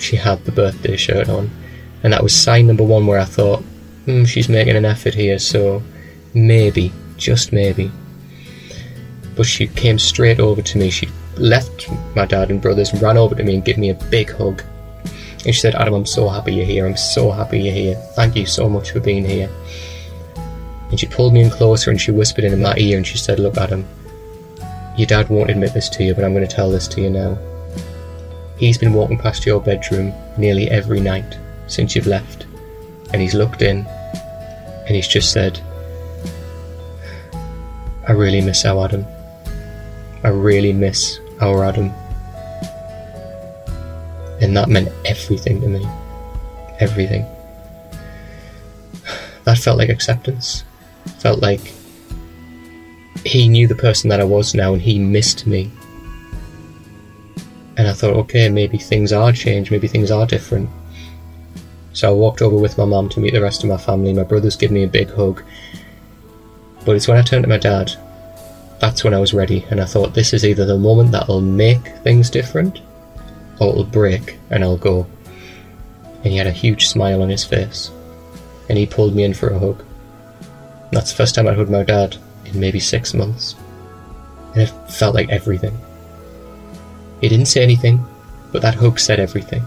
[0.00, 1.50] She had the birthday shirt on,
[2.02, 3.62] and that was sign number one where I thought,
[4.04, 5.82] hmm, she's making an effort here, so
[6.34, 7.90] maybe, just maybe.
[9.36, 10.90] But she came straight over to me.
[10.90, 14.30] She left my dad and brothers ran over to me and gave me a big
[14.30, 14.62] hug.
[15.44, 16.86] And she said, Adam, I'm so happy you're here.
[16.86, 17.96] I'm so happy you're here.
[18.14, 19.50] Thank you so much for being here.
[20.90, 23.38] And she pulled me in closer and she whispered in my ear and she said,
[23.40, 23.84] Look, Adam,
[24.96, 27.10] your dad won't admit this to you, but I'm going to tell this to you
[27.10, 27.36] now.
[28.56, 31.36] He's been walking past your bedroom nearly every night
[31.66, 32.46] since you've left,
[33.12, 33.84] and he's looked in
[34.86, 35.60] and he's just said,
[38.06, 39.06] I really miss our Adam.
[40.22, 41.90] I really miss our Adam.
[44.40, 45.88] And that meant everything to me.
[46.80, 47.26] Everything.
[49.44, 50.64] That felt like acceptance.
[51.18, 51.72] Felt like
[53.24, 55.70] he knew the person that I was now and he missed me.
[57.76, 60.68] And I thought, okay, maybe things are changed, maybe things are different.
[61.94, 64.12] So I walked over with my mum to meet the rest of my family.
[64.12, 65.42] My brothers give me a big hug.
[66.84, 67.92] But it's when I turned to my dad,
[68.80, 71.86] that's when I was ready, and I thought this is either the moment that'll make
[72.02, 72.82] things different,
[73.60, 75.06] or it'll break and I'll go.
[76.24, 77.92] And he had a huge smile on his face,
[78.68, 79.84] and he pulled me in for a hug.
[80.90, 83.54] That's the first time I'd hugged my dad in maybe six months,
[84.52, 85.78] and it felt like everything.
[87.20, 88.04] He didn't say anything,
[88.50, 89.64] but that hug said everything.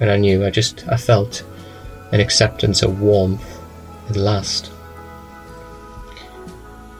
[0.00, 1.44] And I knew, I just, I felt
[2.12, 3.60] an acceptance, a warmth
[4.08, 4.70] at last.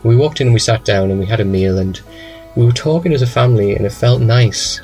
[0.02, 2.00] We walked in and we sat down and we had a meal and
[2.56, 4.80] we were talking as a family and it felt nice.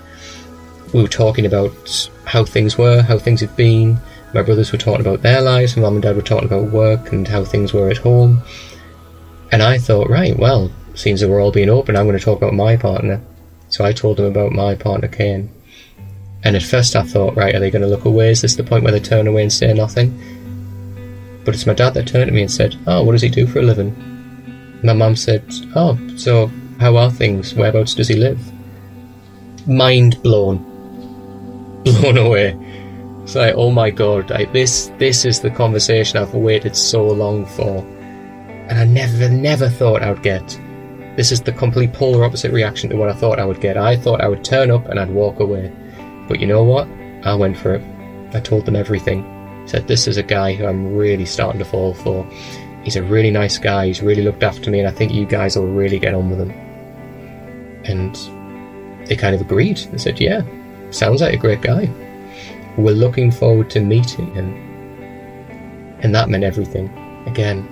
[0.92, 3.98] We were talking about how things were, how things had been.
[4.32, 7.12] My brothers were talking about their lives, my mum and dad were talking about work
[7.12, 8.42] and how things were at home.
[9.52, 12.38] And I thought, right, well, seems that we're all being open, I'm going to talk
[12.38, 13.20] about my partner.
[13.68, 15.53] So I told them about my partner, Kane.
[16.44, 18.30] And at first I thought, right, are they going to look away?
[18.30, 20.12] Is this the point where they turn away and say nothing?
[21.44, 23.46] But it's my dad that turned to me and said, oh, what does he do
[23.46, 23.94] for a living?
[24.82, 27.54] My mum said, oh, so how are things?
[27.54, 28.40] Whereabouts does he live?
[29.66, 30.70] Mind blown.
[31.84, 32.56] Blown away.
[33.24, 37.78] It's like, oh my god, this this is the conversation I've waited so long for.
[38.68, 40.58] And I never, never thought I would get.
[41.16, 43.76] This is the complete polar opposite reaction to what I thought I would get.
[43.76, 45.70] I thought I would turn up and I'd walk away.
[46.28, 46.88] But you know what?
[47.24, 47.82] I went for it.
[48.34, 49.30] I told them everything.
[49.66, 52.24] Said, this is a guy who I'm really starting to fall for.
[52.82, 53.86] He's a really nice guy.
[53.86, 56.40] He's really looked after me, and I think you guys will really get on with
[56.40, 56.50] him.
[57.84, 58.14] And
[59.06, 59.78] they kind of agreed.
[59.78, 60.42] They said, yeah,
[60.90, 61.90] sounds like a great guy.
[62.76, 64.54] We're looking forward to meeting him.
[66.00, 66.88] And that meant everything.
[67.26, 67.66] Again,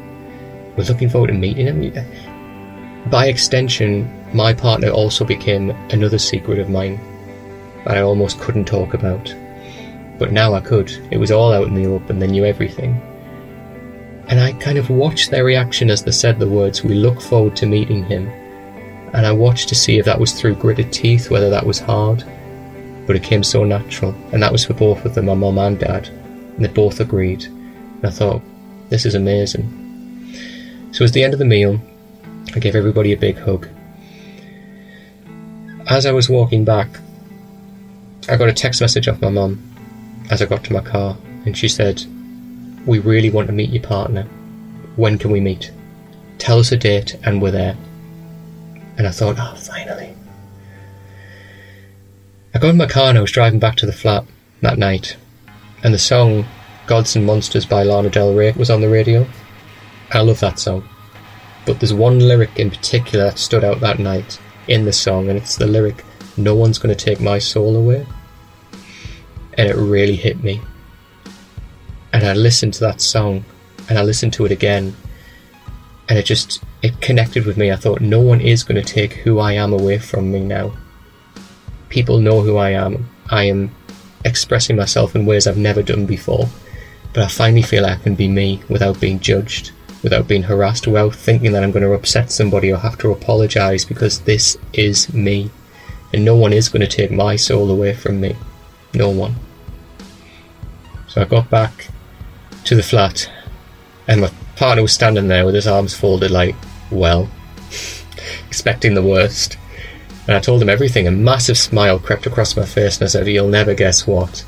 [0.77, 3.11] we're looking forward to meeting him.
[3.11, 6.99] By extension, my partner also became another secret of mine
[7.87, 9.35] I almost couldn't talk about.
[10.19, 10.91] But now I could.
[11.11, 13.01] It was all out in the open, they knew everything.
[14.29, 17.57] And I kind of watched their reaction as they said the words, We look forward
[17.57, 18.29] to meeting him.
[19.13, 22.25] And I watched to see if that was through gritted teeth, whether that was hard.
[23.07, 25.79] but it came so natural, and that was for both of them, my mum and
[25.79, 26.09] dad.
[26.09, 27.45] And they both agreed.
[27.45, 28.41] And I thought,
[28.91, 29.67] this is amazing.
[30.93, 31.81] So, at the end of the meal,
[32.55, 33.69] I gave everybody a big hug.
[35.89, 36.89] As I was walking back,
[38.29, 39.61] I got a text message off my mum
[40.31, 42.05] as I got to my car, and she said,
[42.87, 44.25] We really want to meet your partner.
[44.97, 45.73] When can we meet?
[46.39, 47.77] Tell us a date, and we're there.
[48.97, 50.15] And I thought, oh, finally.
[52.55, 54.25] I got in my car and I was driving back to the flat
[54.61, 55.17] that night,
[55.83, 56.45] and the song
[56.87, 59.27] Gods and Monsters by Lana Del Rey was on the radio.
[60.13, 60.89] I love that song.
[61.65, 65.39] But there's one lyric in particular that stood out that night in the song, and
[65.39, 66.05] it's the lyric,
[66.37, 68.07] No one's going to take my soul away.
[69.55, 70.61] And it really hit me.
[72.13, 73.45] And I listened to that song,
[73.89, 74.95] and I listened to it again,
[76.09, 77.73] and it just, it connected with me.
[77.73, 80.73] I thought, no one is going to take who I am away from me now.
[81.89, 83.09] People know who I am.
[83.31, 83.75] I am
[84.25, 86.49] expressing myself in ways I've never done before.
[87.13, 89.73] But I finally feel I can be me without being judged,
[90.03, 93.85] without being harassed, without thinking that I'm going to upset somebody or have to apologise
[93.85, 95.51] because this is me.
[96.13, 98.37] And no one is going to take my soul away from me.
[98.95, 99.35] No one.
[101.09, 101.89] So I got back
[102.65, 103.31] to the flat
[104.09, 106.55] and my partner was standing there with his arms folded, like,
[106.91, 107.29] well,
[108.49, 109.57] expecting the worst.
[110.27, 111.07] And I told him everything.
[111.07, 114.45] A massive smile crept across my face, and I said, You'll never guess what.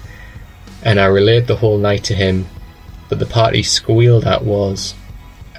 [0.83, 2.47] And I relayed the whole night to him.
[3.09, 4.95] But the part he squealed at was,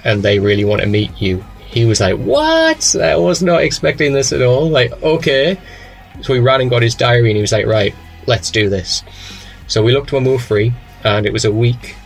[0.04, 1.44] And they really want to meet you.
[1.66, 2.96] He was like, What?
[2.96, 4.68] I was not expecting this at all.
[4.70, 5.60] Like, okay.
[6.22, 7.94] So he ran and got his diary, and he was like, Right,
[8.26, 9.02] let's do this.
[9.66, 10.72] So we looked when we were free,
[11.04, 11.96] and it was a week.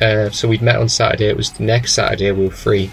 [0.00, 1.26] Uh, so we'd met on Saturday.
[1.26, 2.90] It was the next Saturday we were free.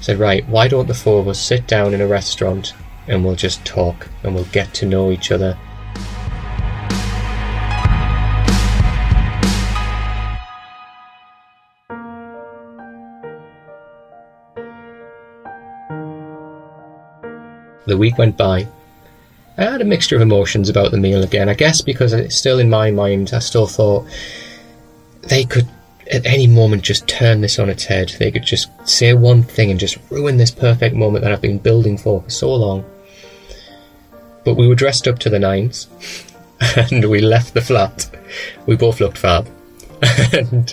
[0.00, 2.72] Said, right, why don't the four of us sit down in a restaurant
[3.06, 5.58] and we'll just talk and we'll get to know each other.
[17.86, 18.68] The week went by.
[19.58, 21.48] I had a mixture of emotions about the meal again.
[21.48, 24.06] I guess because it's still in my mind, I still thought
[25.22, 25.68] they could
[26.12, 28.14] at any moment just turn this on its head.
[28.18, 31.58] They could just say one thing and just ruin this perfect moment that I've been
[31.58, 32.84] building for for so long.
[34.44, 35.88] But we were dressed up to the nines
[36.76, 38.08] and we left the flat.
[38.66, 39.48] We both looked fab.
[40.32, 40.72] and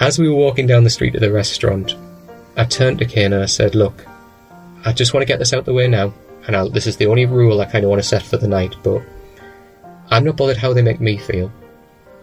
[0.00, 1.94] as we were walking down the street to the restaurant,
[2.56, 4.06] I turned to Kane and I said, Look,
[4.86, 6.14] I just want to get this out the way now.
[6.46, 8.48] And I'll, this is the only rule I kind of want to set for the
[8.48, 9.02] night, but
[10.10, 11.52] I'm not bothered how they make me feel.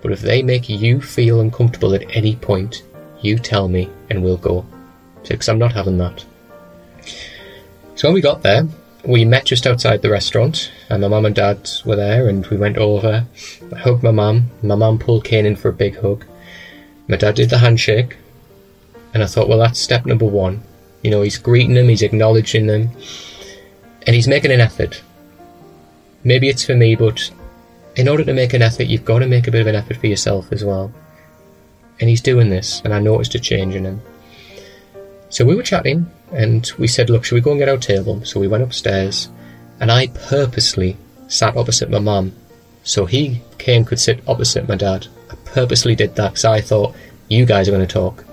[0.02, 2.84] But if they make you feel uncomfortable at any point,
[3.22, 4.66] you tell me and we'll go.
[5.28, 6.26] Because I'm not having that.
[7.96, 8.68] So when we got there,
[9.06, 12.58] we met just outside the restaurant, and my mum and dad were there, and we
[12.58, 13.26] went over.
[13.74, 14.50] I hugged my mum.
[14.62, 16.26] My mum pulled Kane in for a big hug.
[17.08, 18.18] My dad did the handshake,
[19.14, 20.64] and I thought, well, that's step number one.
[21.02, 22.90] You know, he's greeting them, he's acknowledging them,
[24.06, 25.02] and he's making an effort.
[26.24, 27.32] Maybe it's for me, but
[27.96, 29.98] in order to make an effort, you've got to make a bit of an effort
[29.98, 30.92] for yourself as well.
[32.00, 34.02] And he's doing this, and I noticed a change in him.
[35.30, 38.24] So we were chatting, and we said, Look, should we go and get our table?
[38.26, 39.30] So we went upstairs,
[39.80, 40.98] and I purposely
[41.28, 42.34] sat opposite my mum
[42.84, 45.08] so he came could sit opposite my dad.
[45.30, 46.96] I purposely did that because I thought,
[47.28, 48.26] You guys are going to talk.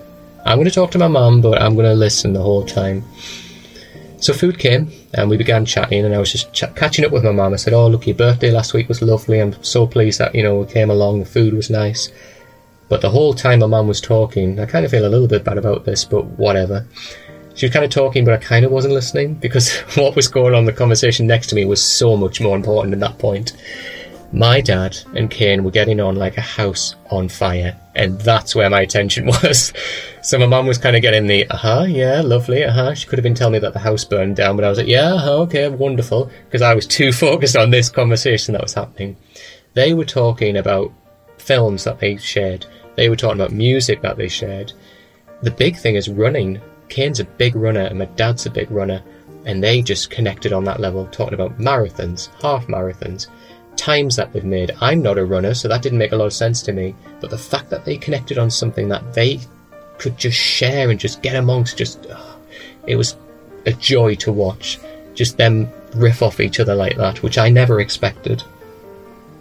[0.44, 3.04] I'm going to talk to my mum, but I'm going to listen the whole time.
[4.26, 7.22] So food came, and we began chatting, and I was just ch- catching up with
[7.22, 7.52] my mum.
[7.52, 9.38] I said, "Oh, look, your birthday last week was lovely.
[9.38, 11.20] I'm so pleased that you know we came along.
[11.20, 12.10] The food was nice."
[12.88, 15.44] But the whole time my mum was talking, I kind of feel a little bit
[15.44, 16.88] bad about this, but whatever.
[17.54, 20.54] She was kind of talking, but I kind of wasn't listening because what was going
[20.54, 23.52] on, the conversation next to me was so much more important at that point.
[24.36, 28.68] My dad and Kane were getting on like a house on fire, and that's where
[28.68, 29.72] my attention was.
[30.20, 32.94] so my mum was kind of getting the, uh huh, yeah, lovely, uh huh.
[32.94, 34.88] She could have been telling me that the house burned down, but I was like,
[34.88, 39.16] yeah, uh-huh, okay, wonderful, because I was too focused on this conversation that was happening.
[39.72, 40.92] They were talking about
[41.38, 42.66] films that they shared,
[42.96, 44.70] they were talking about music that they shared.
[45.40, 46.60] The big thing is running.
[46.90, 49.02] Kane's a big runner, and my dad's a big runner,
[49.46, 53.28] and they just connected on that level, talking about marathons, half marathons
[53.76, 54.72] times that they've made.
[54.80, 56.94] I'm not a runner, so that didn't make a lot of sense to me.
[57.20, 59.40] But the fact that they connected on something that they
[59.98, 62.38] could just share and just get amongst, just oh,
[62.86, 63.16] it was
[63.66, 64.78] a joy to watch.
[65.14, 68.42] Just them riff off each other like that, which I never expected.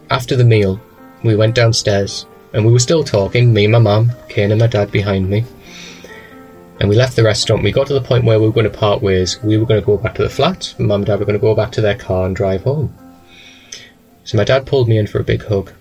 [0.09, 0.79] After the meal,
[1.23, 4.67] we went downstairs and we were still talking, me and my mum, Kane and my
[4.67, 5.43] dad behind me.
[6.79, 7.63] And we left the restaurant.
[7.63, 9.41] We got to the point where we were going to part ways.
[9.43, 10.73] We were going to go back to the flat.
[10.77, 12.93] Mum and dad were going to go back to their car and drive home.
[14.25, 15.71] So my dad pulled me in for a big hug.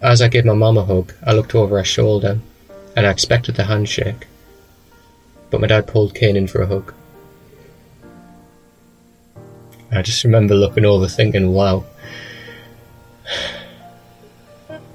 [0.00, 2.38] As I gave my mum a hug, I looked over her shoulder
[2.96, 4.26] and I expected the handshake.
[5.50, 6.94] But my dad pulled Kane in for a hug.
[9.90, 11.84] I just remember looking over thinking, wow,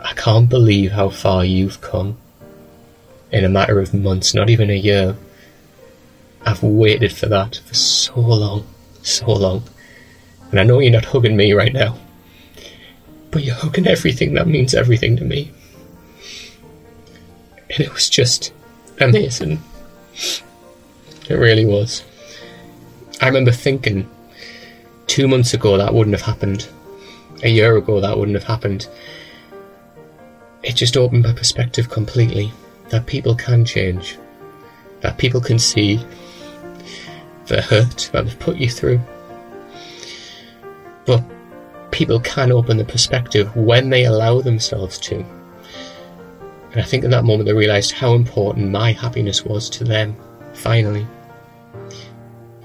[0.03, 2.18] I can't believe how far you've come
[3.32, 5.16] in a matter of months, not even a year.
[6.43, 8.66] I've waited for that for so long,
[9.03, 9.64] so long.
[10.49, 11.99] And I know you're not hugging me right now,
[13.38, 15.51] but you're hugging everything that means everything to me.
[17.69, 18.51] And it was just
[18.99, 19.61] amazing.
[21.29, 22.03] It really was.
[23.21, 24.09] I remember thinking
[25.05, 26.67] two months ago that wouldn't have happened.
[27.43, 28.88] A year ago that wouldn't have happened.
[30.63, 32.51] It just opened my perspective completely
[32.89, 34.17] that people can change,
[35.01, 36.03] that people can see
[37.45, 38.99] the hurt that they've put you through.
[41.05, 41.23] But
[41.91, 45.15] people can open the perspective when they allow themselves to.
[46.71, 50.15] And I think in that moment they realised how important my happiness was to them,
[50.53, 51.07] finally.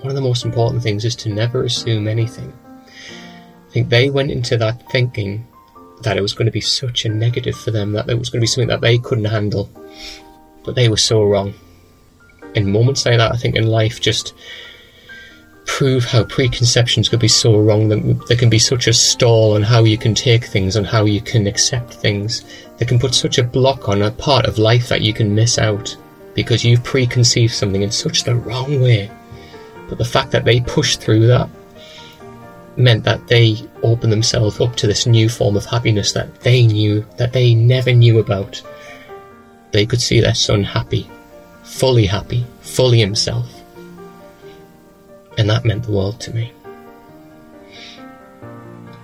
[0.01, 2.53] One of the most important things is to never assume anything.
[2.79, 5.47] I think they went into that thinking
[6.03, 8.41] that it was going to be such a negative for them, that it was going
[8.41, 9.71] to be something that they couldn't handle.
[10.65, 11.55] But they were so wrong.
[12.55, 14.35] In moments like that, I think in life, just
[15.83, 19.65] prove how preconceptions could be so wrong that there can be such a stall on
[19.65, 22.45] how you can take things and how you can accept things
[22.77, 25.59] that can put such a block on a part of life that you can miss
[25.59, 25.97] out
[26.35, 29.11] because you've preconceived something in such the wrong way.
[29.89, 31.51] But the fact that they pushed through that
[32.77, 37.05] meant that they opened themselves up to this new form of happiness that they knew,
[37.17, 38.63] that they never knew about.
[39.73, 41.11] They could see their son happy,
[41.65, 43.62] fully happy, fully himself.
[45.39, 46.53] And that meant the world to me.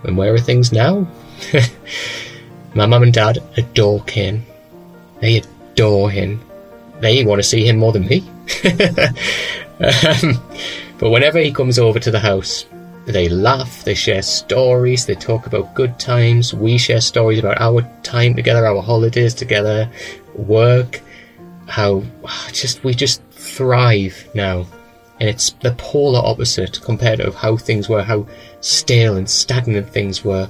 [0.04, 1.06] And where are things now?
[2.74, 4.44] My mum and dad adore Kane.
[5.20, 6.40] They adore him.
[7.00, 8.20] They want to see him more than me.
[9.80, 10.42] um,
[10.98, 12.66] but whenever he comes over to the house,
[13.06, 16.52] they laugh, they share stories, they talk about good times.
[16.52, 19.90] We share stories about our time together, our holidays together,
[20.34, 21.00] work,
[21.66, 22.02] how
[22.52, 24.66] just we just thrive now.
[25.20, 28.26] And it's the polar opposite compared to how things were, how
[28.60, 30.48] stale and stagnant things were.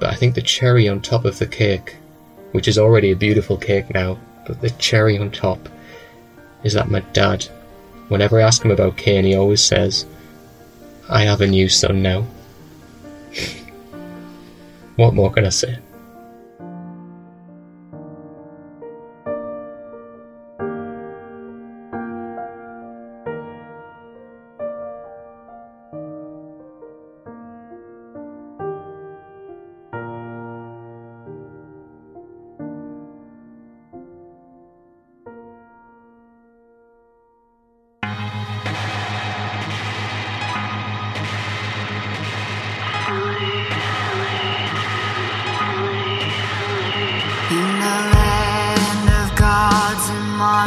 [0.00, 1.96] But I think the cherry on top of the cake,
[2.52, 5.68] which is already a beautiful cake now, but the cherry on top
[6.62, 7.44] is that my dad,
[8.08, 10.06] whenever I ask him about Kane, he always says,
[11.08, 12.26] I have a new son now.
[14.96, 15.78] what more can I say?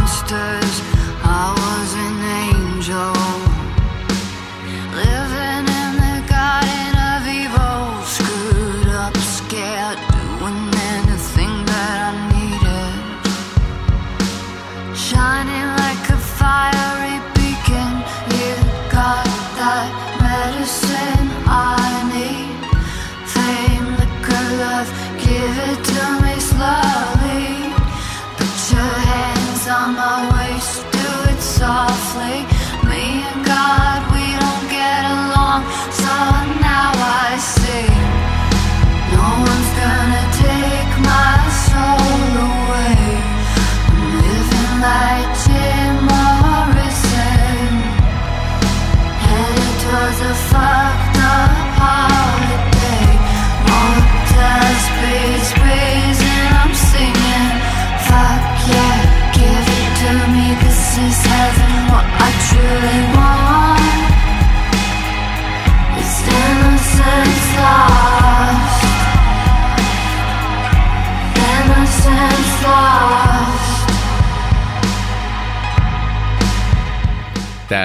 [0.10, 0.69] Monsters,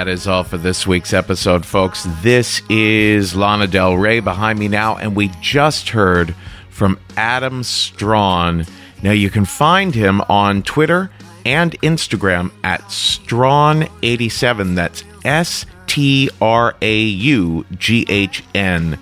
[0.05, 2.05] That is all for this week's episode, folks.
[2.21, 6.35] This is Lana Del Rey behind me now, and we just heard
[6.69, 8.67] from Adam Straughn.
[9.01, 11.09] Now, you can find him on Twitter
[11.43, 14.75] and Instagram at Straughn87.
[14.75, 18.99] That's S T R A U G H N.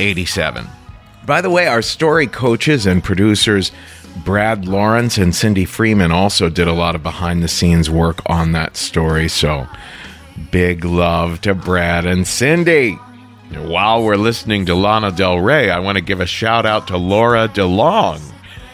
[0.00, 0.66] 87.
[1.24, 3.70] By the way, our story coaches and producers,
[4.24, 8.50] Brad Lawrence and Cindy Freeman, also did a lot of behind the scenes work on
[8.52, 9.28] that story.
[9.28, 9.68] So
[10.50, 12.98] big love to Brad and Cindy.
[13.54, 16.96] While we're listening to Lana Del Rey, I want to give a shout out to
[16.96, 18.20] Laura DeLong.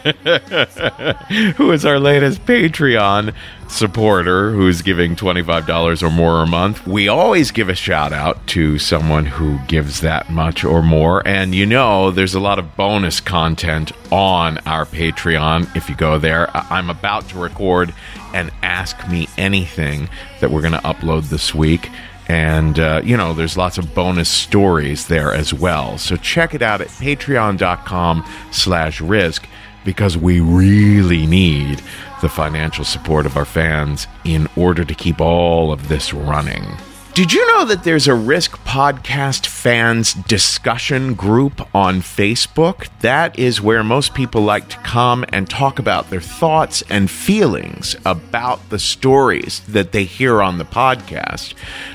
[1.55, 3.33] who is our latest Patreon
[3.69, 6.85] supporter who's giving $25 or more a month.
[6.85, 11.25] We always give a shout out to someone who gives that much or more.
[11.25, 16.17] And you know, there's a lot of bonus content on our Patreon if you go
[16.17, 16.49] there.
[16.53, 17.93] I'm about to record
[18.33, 20.09] an Ask Me Anything
[20.39, 21.89] that we're going to upload this week.
[22.27, 25.97] And, uh, you know, there's lots of bonus stories there as well.
[25.97, 29.47] So check it out at patreon.com slash risk
[29.83, 31.81] because we really need
[32.21, 36.65] the financial support of our fans in order to keep all of this running.
[37.13, 42.87] Did you know that there's a Risk Podcast fans discussion group on Facebook?
[43.01, 47.95] That is where most people like to come and talk about their thoughts and feelings
[48.03, 51.53] about the stories that they hear on the podcast.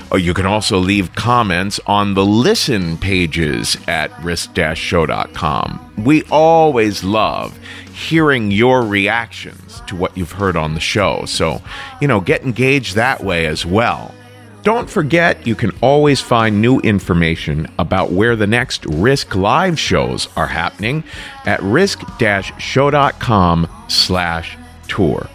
[0.09, 5.93] Or you can also leave comments on the listen pages at risk-show.com.
[5.97, 7.59] We always love
[7.91, 11.25] hearing your reactions to what you've heard on the show.
[11.25, 11.61] So,
[11.99, 14.15] you know, get engaged that way as well.
[14.63, 20.27] Don't forget, you can always find new information about where the next Risk live shows
[20.35, 21.05] are happening
[21.45, 24.57] at risk-show.com slash
[24.87, 25.29] tour.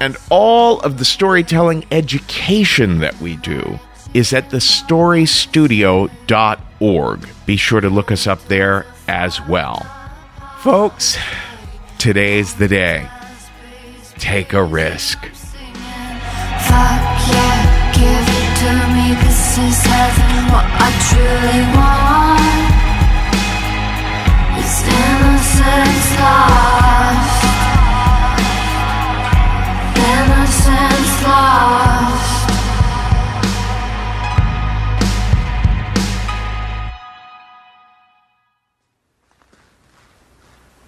[0.00, 3.78] And all of the storytelling education that we do
[4.14, 7.28] is at thestorystudio.org.
[7.46, 9.86] Be sure to look us up there as well.
[10.58, 11.18] Folks,
[11.98, 13.08] today's the day.
[14.18, 15.18] Take a risk.
[19.66, 20.34] Is heaven.
[20.52, 22.68] What I truly want
[24.60, 27.42] is innocence lost.
[29.96, 32.38] Innocence lost.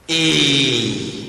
[0.08, 1.19] E